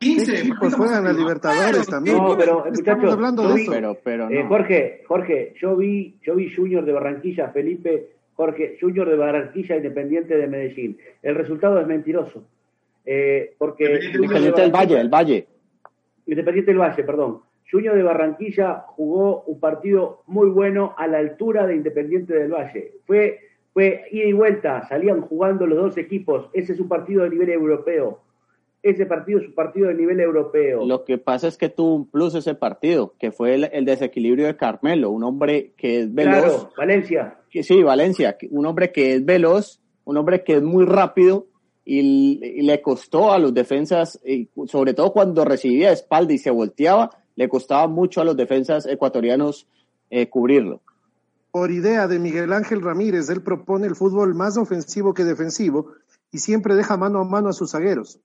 [0.05, 2.19] 15 equipos juegan a Libertadores también.
[2.19, 6.85] No, pero muchachos, hablando de Pero, pero eh, Jorge, Jorge, yo vi, yo vi Junior
[6.85, 10.99] de Barranquilla, Felipe, Jorge, Junior de Barranquilla, Independiente de Medellín.
[11.23, 12.45] El resultado es mentiroso.
[13.07, 15.47] Eh, porque Independiente del Valle, el Valle.
[16.27, 17.41] Independiente del Valle, perdón.
[17.71, 22.93] Junior de Barranquilla jugó un partido muy bueno a la altura de Independiente del Valle.
[23.07, 23.41] Fue,
[23.73, 26.51] fue ida y vuelta, salían jugando los dos equipos.
[26.53, 28.21] Ese es un partido de nivel europeo
[28.85, 30.85] ese partido es un partido de nivel europeo.
[30.85, 34.57] Lo que pasa es que tuvo un plus ese partido, que fue el, desequilibrio de
[34.57, 36.43] Carmelo, un hombre que es veloz.
[36.43, 37.39] Claro, Valencia.
[37.51, 41.47] Que, sí, Valencia, un hombre que es veloz, un hombre que es muy rápido
[41.83, 44.21] y, le costó a los defensas,
[44.67, 49.67] sobre todo cuando recibía espalda y se volteaba, le costaba mucho a los defensas ecuatorianos
[50.11, 50.83] eh, cubrirlo.
[51.51, 55.93] Por idea de Miguel Ángel Ramírez, él propone el fútbol más ofensivo que defensivo
[56.35, 58.19] y siempre deja mano a mano a sus zagueros.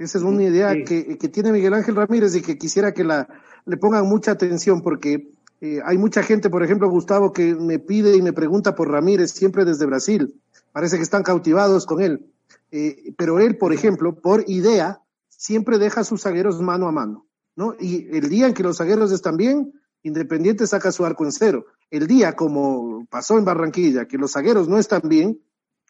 [0.00, 3.28] Esa es una idea que, que, tiene Miguel Ángel Ramírez y que quisiera que la,
[3.66, 5.30] le pongan mucha atención porque
[5.60, 9.32] eh, hay mucha gente, por ejemplo, Gustavo, que me pide y me pregunta por Ramírez
[9.32, 10.40] siempre desde Brasil.
[10.72, 12.24] Parece que están cautivados con él.
[12.70, 17.26] Eh, pero él, por ejemplo, por idea, siempre deja a sus zagueros mano a mano.
[17.54, 17.74] ¿no?
[17.78, 21.66] Y el día en que los zagueros están bien, Independiente saca su arco en cero.
[21.90, 25.38] El día, como pasó en Barranquilla, que los zagueros no están bien,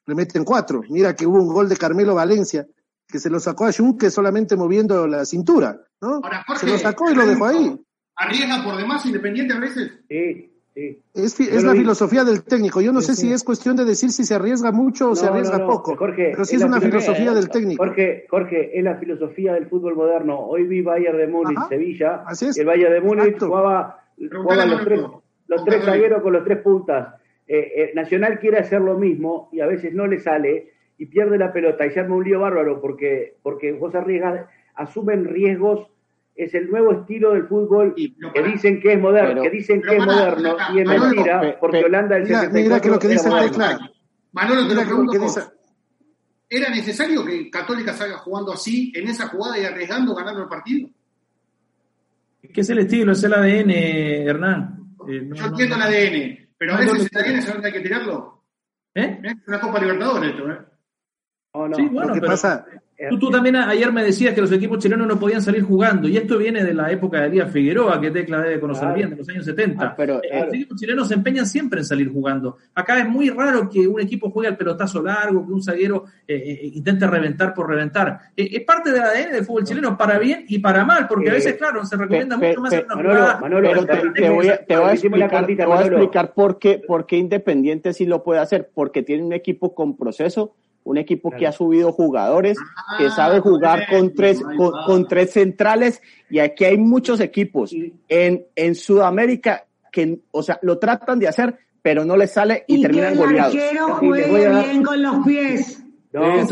[0.05, 0.83] le meten cuatro.
[0.91, 2.67] Mira que hubo un gol de Carmelo Valencia
[3.11, 6.21] que se lo sacó a Junque solamente moviendo la cintura, ¿no?
[6.57, 7.77] se lo sacó y lo dejó ahí.
[8.17, 9.93] ¿Arriesga por demás Independiente a veces?
[10.09, 12.81] Sí, Es, fi- es la filosofía del técnico.
[12.81, 15.59] Yo no sé si es cuestión de decir si se arriesga mucho o se arriesga
[15.59, 15.97] no, no, poco.
[15.97, 17.83] Jorge, pero sí es es una filosofía- del técnico.
[17.85, 20.39] Jorge, Jorge, es la filosofía del fútbol moderno.
[20.39, 22.23] Hoy vi Bayern de Múnich, Ajá, Sevilla.
[22.27, 22.57] así es.
[22.57, 23.47] y El Bayern de Múnich Exacto.
[23.49, 25.01] jugaba, jugaba los tres,
[25.49, 27.15] los tres zagueros con los tres puntas.
[27.49, 31.39] Eh, eh, Nacional quiere hacer lo mismo y a veces no le sale y pierde
[31.39, 35.89] la pelota y se arma un lío bárbaro porque, porque vos arriesgas, asumen riesgos.
[36.37, 39.97] Es el nuevo estilo del fútbol que dicen que es moderno, Pero- que dicen que
[39.97, 43.07] es moderno y es Manolo, mentira pe- porque Holanda Mira, 74 mira que lo que
[43.07, 43.49] era dice.
[43.51, 43.91] Tecla.
[44.33, 45.35] Manolo, te lo pregunto que vos.
[45.35, 45.49] dice-
[46.49, 50.89] ¿Era necesario que Católica salga jugando así, en esa jugada y arriesgando, ganando el partido?
[52.53, 53.71] Que es el estilo, es el ADN,
[54.27, 54.95] Hernán.
[55.09, 57.61] Eh, no- Yo no- entiendo el ADN, pero a No, no veces el ADN saben
[57.61, 58.43] que hay que tirarlo.
[58.95, 59.21] ¿Eh?
[59.23, 60.59] Es una Copa Libertadores esto, ¿eh?
[61.75, 62.65] Sí, bueno, Lo que pero pasa-
[63.11, 66.17] tú, tú también ayer me decías que los equipos chilenos no podían salir jugando, y
[66.17, 68.95] esto viene de la época de Elías Figueroa, que Tecla debe conocer Claro.
[68.97, 69.85] bien, de los años 70.
[69.85, 72.59] Ah, pero, Eh, los equipos chilenos se empeñan siempre en salir jugando.
[72.73, 76.37] Acá es muy raro que un equipo juegue al pelotazo largo, que un zaguero eh,
[76.37, 78.17] eh, intente reventar por reventar.
[78.37, 81.33] Eh, es parte del ADN del fútbol chileno, para bien y para mal, porque a
[81.33, 83.41] veces, claro, se recomienda pe- mucho más pe- una Manolo, jugada.
[83.41, 86.33] Manolo, Pero te, voy a, te voy a Hicimos la explicar, te voy a explicar
[86.33, 90.55] por qué, por qué Independiente sí lo puede hacer, porque tiene un equipo con proceso,
[90.85, 92.59] un equipo que ha subido jugadores,
[92.99, 97.75] que sabe jugar con tres, con, con tres centrales, y aquí hay muchos equipos
[98.09, 102.77] en, en Sudamérica que, o sea, lo tratan de hacer, pero no les sale y,
[102.77, 103.55] Y que terminan el goleados.
[103.55, 105.80] arquero juegue bien con los pies.
[106.13, 106.49] No, Los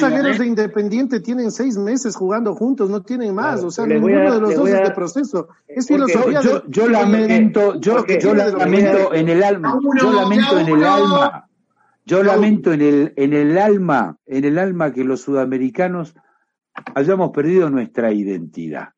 [0.00, 0.46] zagueros de.
[0.46, 3.54] Independiente, tienen seis meses jugando juntos, no tienen más.
[3.54, 5.48] Claro, o sea, a ninguno de los dos a es de proceso.
[5.66, 10.68] Es filosofía yo, del- yo lamento, yo, yo lamento en el alma, yo lamento en
[10.68, 11.48] el alma,
[12.04, 16.14] yo lamento en el, en el alma, en el alma que los sudamericanos
[16.94, 18.90] hayamos perdido nuestra identidad.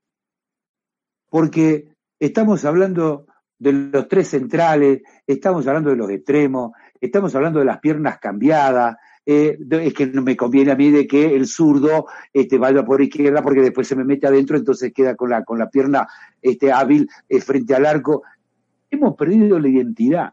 [1.31, 3.27] Porque estamos hablando
[3.59, 8.97] de los tres centrales, estamos hablando de los extremos, estamos hablando de las piernas cambiadas,
[9.31, 13.03] eh, es que no me conviene a mí de que el zurdo este, vaya por
[13.03, 16.09] izquierda porque después se me mete adentro, entonces queda con la, con la pierna
[16.41, 18.23] este, hábil eh, frente al arco.
[18.91, 20.33] Hemos perdido la identidad.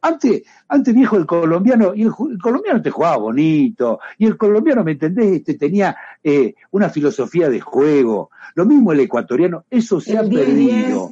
[0.00, 4.92] Antes, antes viejo el colombiano, y el, colombiano te jugaba bonito, y el colombiano, ¿me
[4.92, 5.38] entendés?
[5.38, 8.30] Este, tenía eh, una filosofía de juego.
[8.54, 10.36] Lo mismo el ecuatoriano, eso se ha El 10-10.
[10.36, 11.10] perdido.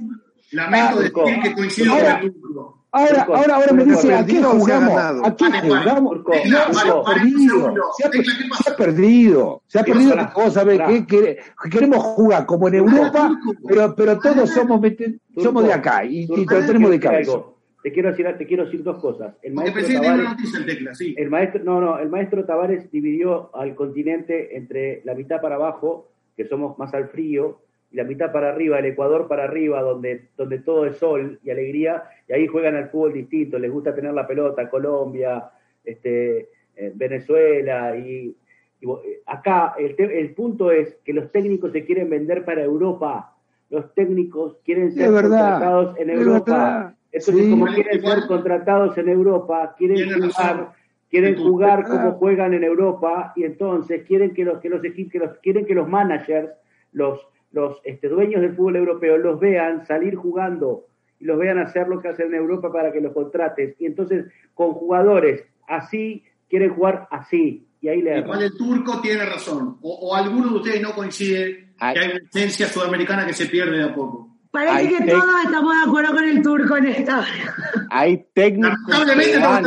[0.52, 2.81] Lamento decir que coincido con el turco.
[2.95, 5.01] Ahora, Turco, ahora, ahora me dice, ¿a qué jugamos?
[5.24, 6.18] ¿A qué jugamos?
[6.74, 6.90] Se
[8.70, 10.88] ha perdido, se ha, perdido, sabés Pará.
[10.93, 13.32] que, que- que queremos jugar como en Europa,
[13.66, 14.80] pero, pero todos somos,
[15.38, 16.34] somos de acá y, lo
[16.66, 17.47] tenemos de te quiero decir cabeza.
[17.82, 19.34] Te quiero decir, te quiero decir dos cosas.
[19.43, 25.01] El maestro una Tavares, el maestro, no, no, el maestro Tavares dividió al continente entre
[25.05, 27.59] la mitad para abajo, que somos más al frío,
[27.93, 31.51] y la mitad para arriba, el Ecuador para arriba, donde, donde todo es sol y
[31.51, 35.51] alegría, y ahí juegan al fútbol distinto, les gusta tener la pelota, Colombia,
[35.84, 38.34] este, eh, Venezuela, y,
[38.80, 43.36] eh, acá el, te- el punto es que los técnicos se quieren vender para Europa,
[43.70, 46.95] los técnicos quieren ser contratados en Europa.
[47.12, 47.51] Entonces, Sí.
[47.51, 50.72] como quieren ser contratados en Europa, quieren jugar,
[51.11, 55.18] quieren jugar como juegan en Europa y entonces quieren que los que los equipos, que
[55.18, 56.49] los, quieren que los managers,
[56.93, 57.20] los
[57.53, 60.86] los este, dueños del fútbol europeo los vean salir jugando
[61.20, 64.26] y los vean hacer lo que hacen en Europa para que los contrates y entonces
[64.55, 69.76] con jugadores así quieren jugar así y ahí le Igual el turco tiene razón.
[69.82, 71.94] O, o alguno de ustedes no coincide Ay.
[71.94, 74.28] que hay una esencia sudamericana que se pierde de a poco.
[74.53, 77.24] Parece Hay que tec- todos estamos de acuerdo con el turco en esta.
[77.90, 79.64] Hay técnicos que van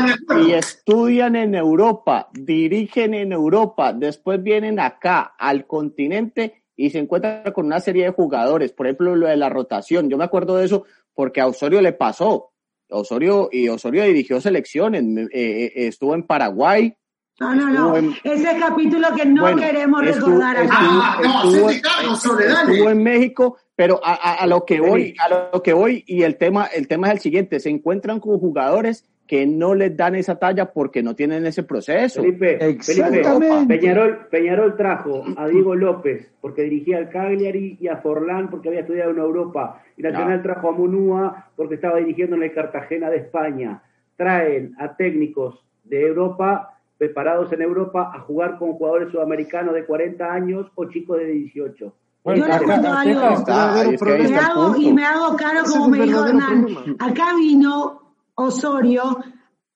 [0.48, 7.44] y estudian en Europa, dirigen en Europa, después vienen acá al continente y se encuentran
[7.54, 8.72] con una serie de jugadores.
[8.74, 10.10] Por ejemplo, lo de la rotación.
[10.10, 12.52] Yo me acuerdo de eso porque a Osorio le pasó.
[12.90, 16.96] Osorio y Osorio dirigió selecciones, eh, eh, estuvo en Paraguay.
[17.40, 17.96] No, no, no.
[17.96, 22.46] estuvo en- Ese capítulo que no bueno, queremos estuvo- recordar estuvo- Ah, no, estuvo- Sole,
[22.48, 22.72] dale.
[22.74, 26.22] estuvo en México, pero a, a- a lo que voy, a lo que voy, y
[26.24, 30.16] el tema, el tema es el siguiente, se encuentran con jugadores que no les dan
[30.16, 32.22] esa talla porque no tienen ese proceso.
[32.22, 33.78] Felipe, Felipe, Exactamente.
[33.80, 38.82] Peñarol, Peñarol trajo a Diego López porque dirigía al Cagliari y a Forlán porque había
[38.82, 39.82] estudiado en Europa.
[39.98, 43.82] Y Nacional trajo a Munúa porque estaba dirigiendo en el Cartagena de España.
[44.16, 50.32] Traen a técnicos de Europa, preparados en Europa, a jugar con jugadores sudamericanos de 40
[50.32, 51.94] años o chicos de 18.
[52.24, 53.30] Bueno, Yo les cuento algo.
[53.30, 56.68] está, Me hago, y me hago caro como me dijo Hernán.
[57.00, 58.05] Acá vino
[58.36, 59.18] Osorio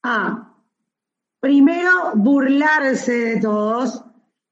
[0.03, 0.53] a
[1.39, 4.03] primero burlarse de todos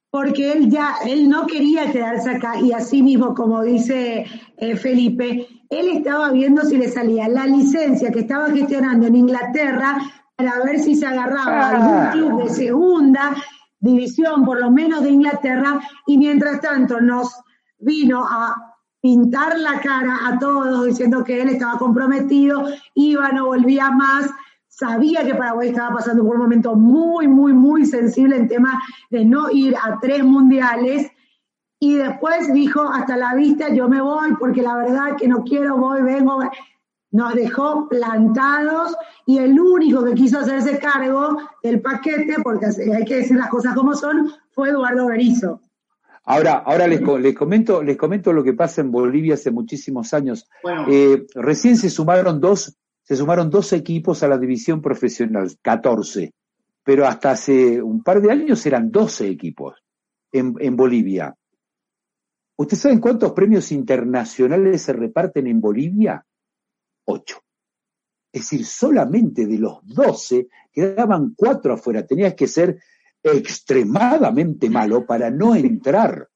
[0.10, 4.26] porque él ya, él no quería quedarse acá y así mismo, como dice
[4.58, 10.00] eh, Felipe, él estaba viendo si le salía la licencia que estaba gestionando en Inglaterra
[10.36, 12.10] para ver si se agarraba algún Ah.
[12.14, 13.36] club de segunda
[13.80, 17.40] división, por lo menos de Inglaterra, y mientras tanto nos
[17.78, 18.77] vino a
[19.08, 24.30] pintar la cara a todos diciendo que él estaba comprometido, iba, no volvía más,
[24.68, 28.78] sabía que Paraguay estaba pasando por un momento muy, muy, muy sensible en tema
[29.10, 31.10] de no ir a tres mundiales,
[31.80, 35.78] y después dijo, hasta la vista, yo me voy porque la verdad que no quiero,
[35.78, 36.42] voy, vengo.
[37.12, 38.94] Nos dejó plantados
[39.26, 43.74] y el único que quiso hacerse cargo del paquete, porque hay que decir las cosas
[43.74, 45.62] como son, fue Eduardo Berizzo.
[46.30, 50.50] Ahora, ahora les, les comento, les comento lo que pasa en Bolivia hace muchísimos años.
[50.62, 50.86] Bueno.
[50.92, 56.34] Eh, recién se sumaron dos, se sumaron dos equipos a la división profesional, 14,
[56.84, 59.82] pero hasta hace un par de años eran 12 equipos
[60.34, 61.34] en, en Bolivia.
[62.58, 66.26] ¿Ustedes saben cuántos premios internacionales se reparten en Bolivia?
[67.06, 67.38] Ocho.
[68.34, 72.06] Es decir, solamente de los 12 quedaban cuatro afuera.
[72.06, 72.80] Tenías que ser
[73.32, 76.28] extremadamente malo para no entrar.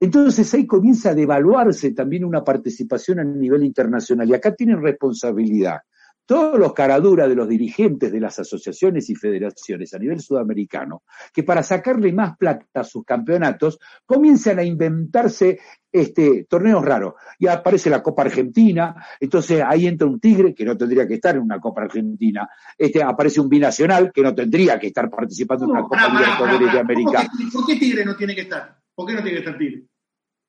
[0.00, 4.28] Entonces ahí comienza a devaluarse también una participación a nivel internacional.
[4.28, 5.80] Y acá tienen responsabilidad
[6.26, 11.02] todos los caraduras de los dirigentes de las asociaciones y federaciones a nivel sudamericano,
[11.32, 15.58] que para sacarle más plata a sus campeonatos comienzan a inventarse
[15.92, 17.14] este, torneos raros.
[17.38, 21.36] Y aparece la Copa Argentina, entonces ahí entra un Tigre que no tendría que estar
[21.36, 25.70] en una Copa Argentina, este, aparece un binacional que no tendría que estar participando en
[25.72, 26.78] una Copa Libertadores de.
[26.80, 27.10] América.
[27.12, 28.76] ¿Por qué- ¿Por qué Tigre no tiene que estar?
[28.94, 29.82] ¿Por qué no tiene que estar Tigre?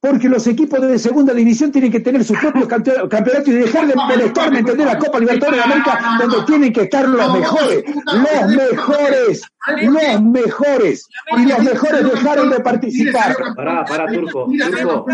[0.07, 3.87] Porque los equipos de segunda división tienen que tener sus propios campe- campeonatos y dejar
[3.87, 4.85] de molestar, ¿me entendés?
[4.85, 9.41] La Copa Libertadores de América, donde tienen que estar los mejores, los mejores,
[9.81, 13.35] los mejores, y los mejores dejaron de participar.
[13.55, 14.45] Pará, pará, Turco.
[14.45, 15.05] Turco.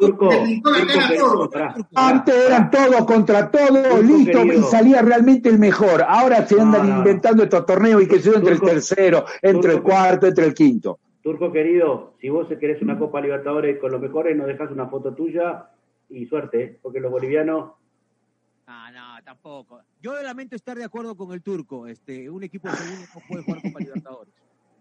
[0.00, 0.28] Turco.
[0.28, 1.74] Turco, querido, pará.
[1.94, 6.04] Antes eran todos contra todos, listo, y salía realmente el mejor.
[6.06, 10.26] Ahora se andan inventando estos torneos y que se entre el tercero, entre el cuarto,
[10.26, 10.98] entre el quinto.
[11.26, 15.12] Turco querido, si vos querés una Copa Libertadores con los mejores, no dejas una foto
[15.12, 15.68] tuya
[16.08, 16.78] y suerte, ¿eh?
[16.80, 17.72] porque los bolivianos.
[18.68, 19.82] Ah, no, tampoco.
[20.00, 21.88] Yo lamento estar de acuerdo con el turco.
[21.88, 24.34] Este, un equipo de segundo no puede jugar Copa Libertadores.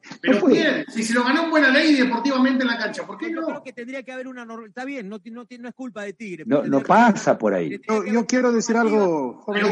[0.22, 3.18] Pero bien, si se lo ganó en buena ley y deportivamente en la cancha, ¿por
[3.18, 3.48] qué Yo no?
[3.48, 4.68] creo que tendría que haber una norma.
[4.68, 6.43] Está bien, no, no, no es culpa de Tigre.
[6.46, 7.82] No, pasa por ahí.
[7.89, 9.70] Yo, yo quiero decir algo, Pero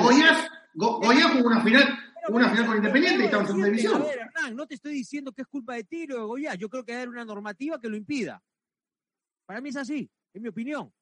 [0.73, 1.85] Go- jugó una final,
[2.29, 4.01] una final con Independiente y estaba en segunda A división.
[4.03, 6.57] ver, Hernán, no te estoy diciendo que es culpa de Tigre o de Goiás.
[6.57, 8.41] Yo creo que hay una normativa que lo impida.
[9.45, 10.93] Para mí es así, es mi opinión.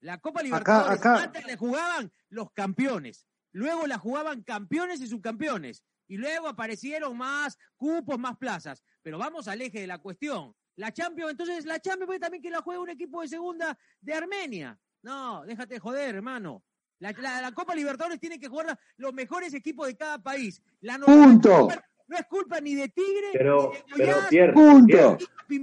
[0.00, 5.84] La Copa Libertadores acá- antes la jugaban los campeones, luego la jugaban campeones y subcampeones,
[6.08, 8.82] y luego aparecieron más cupos, más plazas.
[9.02, 10.54] Pero vamos al eje de la cuestión.
[10.76, 14.78] La Champions, entonces la Champions también que la juegue un equipo de segunda de Armenia.
[15.02, 16.64] No, déjate de joder, hermano.
[17.00, 20.62] La, la- la Copa Libertadores tiene que jugar los mejores equipos de cada país.
[20.82, 21.68] La Punto.
[22.08, 25.18] no es culpa ni de Tigre Pero, ni de pero Goiás, Pierre, Punto.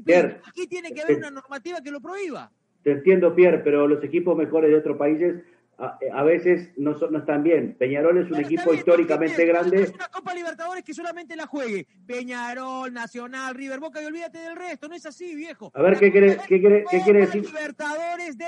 [0.06, 2.52] Pierre, Aquí tiene que haber una normativa que lo prohíba.
[2.84, 5.44] te entiendo, Pierre, pero los equipos mejores de otros países
[5.80, 7.76] a, a veces no, son- no están bien.
[7.78, 9.84] Peñarol es un equipo históricamente grande.
[9.84, 14.56] Es una Copa Libertadores que solamente la juegue Peñarol, Nacional, River, Boca y olvídate del
[14.56, 14.88] resto.
[14.88, 15.72] No es así, viejo.
[15.76, 17.46] A ver, ¿qué quiere, qué quiere, qué quiere Copa decir?
[17.46, 18.48] Libertadores de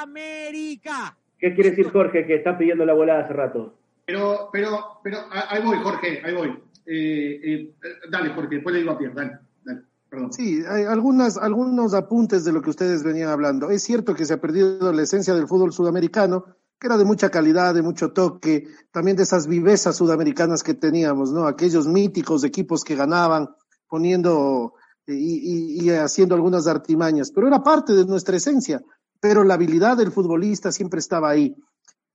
[0.00, 1.16] América.
[1.38, 3.74] ¿Qué quiere decir Jorge que está pidiendo la volada hace rato?
[4.06, 6.48] Pero, pero, pero, ahí voy, Jorge, ahí voy.
[6.86, 7.74] Eh, eh,
[8.10, 10.32] dale, Jorge, después le digo a Pierre, dale, dale, perdón.
[10.32, 13.70] Sí, hay algunas, algunos apuntes de lo que ustedes venían hablando.
[13.70, 16.44] Es cierto que se ha perdido la esencia del fútbol sudamericano,
[16.80, 21.32] que era de mucha calidad, de mucho toque, también de esas vivezas sudamericanas que teníamos,
[21.32, 21.46] ¿no?
[21.46, 23.50] Aquellos míticos equipos que ganaban
[23.88, 24.74] poniendo
[25.06, 28.80] eh, y, y- y haciendo algunas artimañas, pero era parte de nuestra esencia.
[29.20, 31.56] Pero la habilidad del futbolista siempre estaba ahí.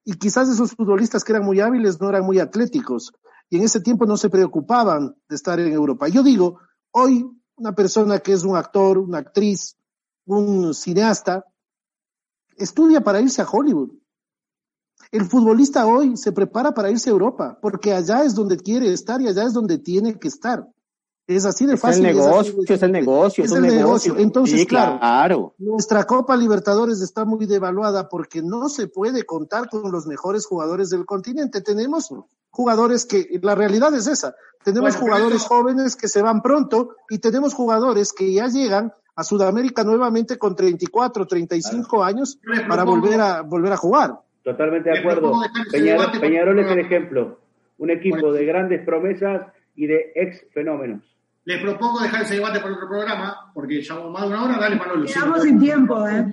[0.05, 3.13] Y quizás esos futbolistas que eran muy hábiles no eran muy atléticos
[3.53, 6.07] y en ese tiempo no se preocupaban de estar en Europa.
[6.07, 6.59] Yo digo,
[6.91, 7.23] hoy
[7.55, 9.77] una persona que es un actor, una actriz,
[10.25, 11.45] un cineasta,
[12.57, 13.91] estudia para irse a Hollywood.
[15.11, 19.21] El futbolista hoy se prepara para irse a Europa, porque allá es donde quiere estar
[19.21, 20.67] y allá es donde tiene que estar.
[21.25, 22.05] Es así de Es fácil.
[22.05, 23.77] el es así negocio, de es el negocio, es el negocio.
[23.85, 24.15] negocio.
[24.17, 25.53] Entonces, Sí, claro, claro.
[25.57, 30.89] nuestra Copa Libertadores está muy devaluada porque no se puede contar con los mejores jugadores
[30.89, 31.61] del continente.
[31.61, 32.13] Tenemos
[32.49, 34.35] jugadores que, la realidad es esa,
[34.65, 38.91] tenemos Bueno, jugadores eso- jóvenes que se van pronto y tenemos jugadores que ya llegan
[39.15, 44.19] a Sudamérica nuevamente con 34, 35 años Yo les para volver a, volver a jugar.
[44.43, 45.31] Totalmente de acuerdo.
[46.19, 47.39] Peñarol es el ejemplo.
[47.77, 51.01] Un equipo de grandes promesas y de ex fenómenos.
[51.45, 54.57] Les propongo dejar ese debate para otro programa, porque ya vamos más de una hora.
[54.59, 55.05] Dale, Manolo.
[55.05, 56.25] Quedamos sin tiempo, ¿eh?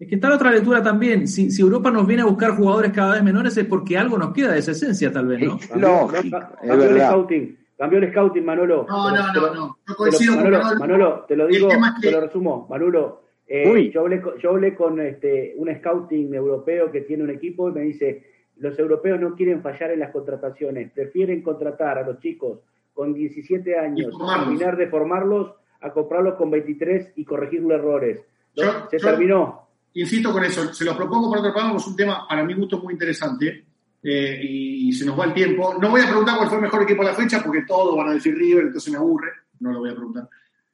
[0.00, 1.26] Es que está la otra lectura también.
[1.28, 4.32] Si, si Europa nos viene a buscar jugadores cada vez menores es porque algo nos
[4.32, 5.58] queda de esa esencia, tal vez, ¿no?
[5.76, 7.58] Lógico, cambió el scouting.
[7.76, 8.86] Cambió el scouting, Manolo.
[8.88, 9.32] No, no, no, no.
[9.34, 10.78] Yo te lo- coincido con Manolo, Manolo.
[10.80, 12.66] Manolo, te lo digo, que- te lo resumo.
[12.68, 13.90] Manolo, eh, Uy.
[13.92, 17.72] yo hablé, con, yo hablé con este, un scouting europeo que tiene un equipo y
[17.72, 18.24] me dice,
[18.56, 22.58] los europeos no quieren fallar en las contrataciones, prefieren contratar a los chicos
[22.98, 24.48] con 17 años, formarlos.
[24.48, 25.52] terminar de formarlos,
[25.82, 28.18] a comprarlos con 23 y corregirle errores.
[28.56, 29.68] Yo- Se yo- terminó.
[29.94, 32.54] Insisto con eso, se lo propongo para otro programa, porque es un tema para mi
[32.54, 33.64] gusto muy interesante
[34.02, 35.74] eh, y se nos va el tiempo.
[35.80, 38.08] No voy a preguntar cuál fue el mejor equipo de la fecha, porque todos van
[38.08, 39.28] a decir River, entonces me aburre.
[39.60, 40.28] No lo voy a preguntar.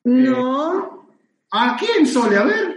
[0.05, 1.07] No,
[1.53, 2.39] ¿A quién, Sole?
[2.39, 2.75] A ver.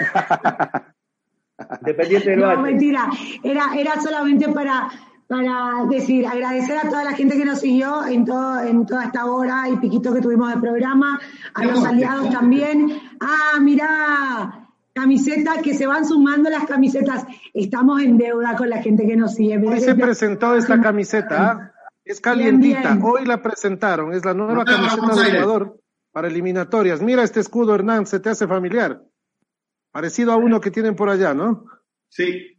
[1.82, 3.10] Dependiente del no, mentira.
[3.42, 4.88] Era, era solamente para,
[5.26, 9.26] para decir, agradecer a toda la gente que nos siguió en, todo, en toda esta
[9.26, 11.20] hora y piquito que tuvimos de programa,
[11.54, 13.00] a los aliados también.
[13.20, 17.26] Ah, mirá, camisetas que se van sumando las camisetas.
[17.52, 19.58] Estamos en deuda con la gente que nos sigue.
[19.58, 21.72] Hoy se presentó esta camiseta, ¿ah?
[22.04, 22.80] es calientita.
[22.80, 23.10] Bien, bien.
[23.10, 25.38] Hoy la presentaron, es la nueva camiseta de.
[25.38, 25.80] Ecuador
[26.16, 27.02] para eliminatorias.
[27.02, 29.02] Mira este escudo, Hernán, se te hace familiar.
[29.92, 31.66] Parecido a uno que tienen por allá, ¿no?
[32.08, 32.55] Sí.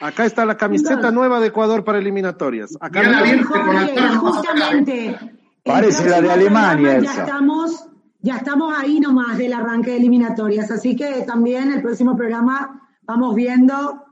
[0.00, 2.76] Acá está la camiseta nueva de Ecuador para eliminatorias.
[2.80, 4.08] Acá con la ¿eh?
[4.16, 5.18] justamente.
[5.64, 7.22] Parece la de Alemania Ya esa.
[7.22, 7.86] estamos,
[8.20, 13.34] ya estamos ahí nomás del arranque de eliminatorias, así que también el próximo programa vamos
[13.34, 14.02] viendo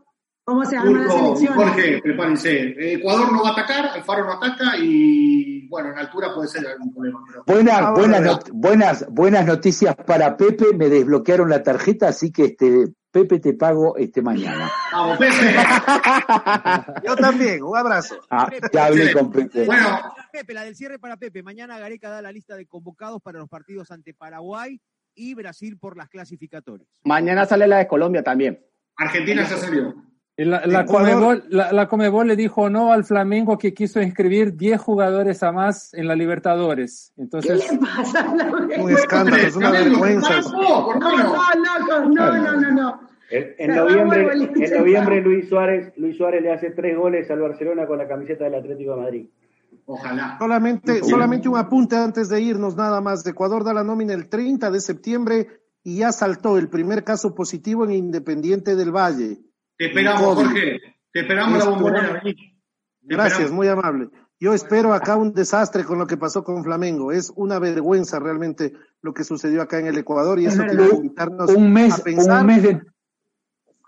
[0.44, 1.56] cómo se arman las Turco, elecciones.
[1.64, 2.94] Jorge, prepárense.
[2.94, 6.92] Ecuador no va a atacar, Alfaro no ataca y, bueno, en altura puede ser algún
[6.94, 7.20] problema.
[7.28, 7.44] Pero...
[7.46, 8.32] Buenas, Ah, buenas, bueno.
[8.32, 10.72] not- buenas, buenas noticias para Pepe.
[10.74, 14.70] Me desbloquearon la tarjeta, así que este Pepe te pago este mañana.
[14.90, 15.34] Vamos, Pepe.
[17.06, 18.16] Yo también, un abrazo.
[18.30, 19.66] Ah, ya hablé con Pepe.
[19.66, 20.00] Bueno,
[20.32, 21.42] Pepe, la del cierre para Pepe.
[21.42, 24.80] Mañana Gareca da la lista de convocados para los partidos ante Paraguay
[25.14, 26.88] y Brasil por las clasificatorias.
[27.04, 28.64] Mañana sale la de Colombia también.
[28.96, 29.94] Argentina ya salió.
[30.36, 34.80] La, la, Comebol, la, la Comebol le dijo no al Flamengo que quiso inscribir 10
[34.80, 37.12] jugadores a más en la Libertadores.
[37.14, 40.40] ¿Qué Entonces, le pasa a la Un escándalo, es una vergüenza.
[40.40, 43.01] No, no, no, no, no.
[43.32, 45.22] En, noviembre, en noviembre.
[45.22, 48.94] Luis Suárez, Luis Suárez le hace tres goles al Barcelona con la camiseta del Atlético
[48.94, 49.26] de Madrid.
[49.86, 50.36] Ojalá.
[50.38, 53.26] Solamente, solamente un apunte antes de irnos, nada más.
[53.26, 55.46] Ecuador da la nómina el 30 de septiembre
[55.82, 59.38] y ya saltó el primer caso positivo en Independiente del Valle.
[59.78, 60.22] Te esperamos.
[60.22, 60.80] Jorge.
[61.10, 62.22] Te esperamos la bombonera.
[63.00, 63.52] Gracias, esperamos.
[63.52, 64.08] muy amable.
[64.38, 67.12] Yo espero acá un desastre con lo que pasó con Flamengo.
[67.12, 70.88] Es una vergüenza realmente lo que sucedió acá en el Ecuador y Es eso tiene
[70.88, 72.82] que invitarnos Un mes, a pensar, un mes de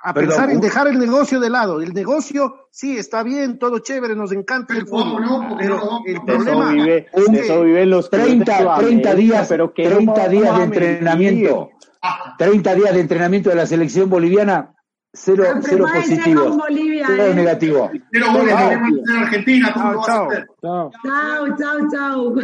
[0.06, 1.80] a perdón, pensar en dejar el negocio de lado.
[1.80, 5.22] El negocio, sí, está bien, todo chévere, nos encanta el Pero ¿cómo fútbol.
[5.22, 5.48] no?
[5.48, 8.54] Porque Pero no, el problema vive, es de que eso viven los clubes de 30,
[8.54, 11.70] 30 Sudamérica, días, pero que 30 no días de entrenamiento.
[12.02, 12.34] Basta.
[12.36, 14.74] 30 días de entrenamiento de la selección boliviana,
[15.10, 17.34] cero, cero positivos, Bolivia, cero ¿eh?
[17.34, 17.90] negativo.
[18.12, 19.72] Ser Argentina.
[19.72, 20.02] Chao,
[21.56, 22.34] chao, chao.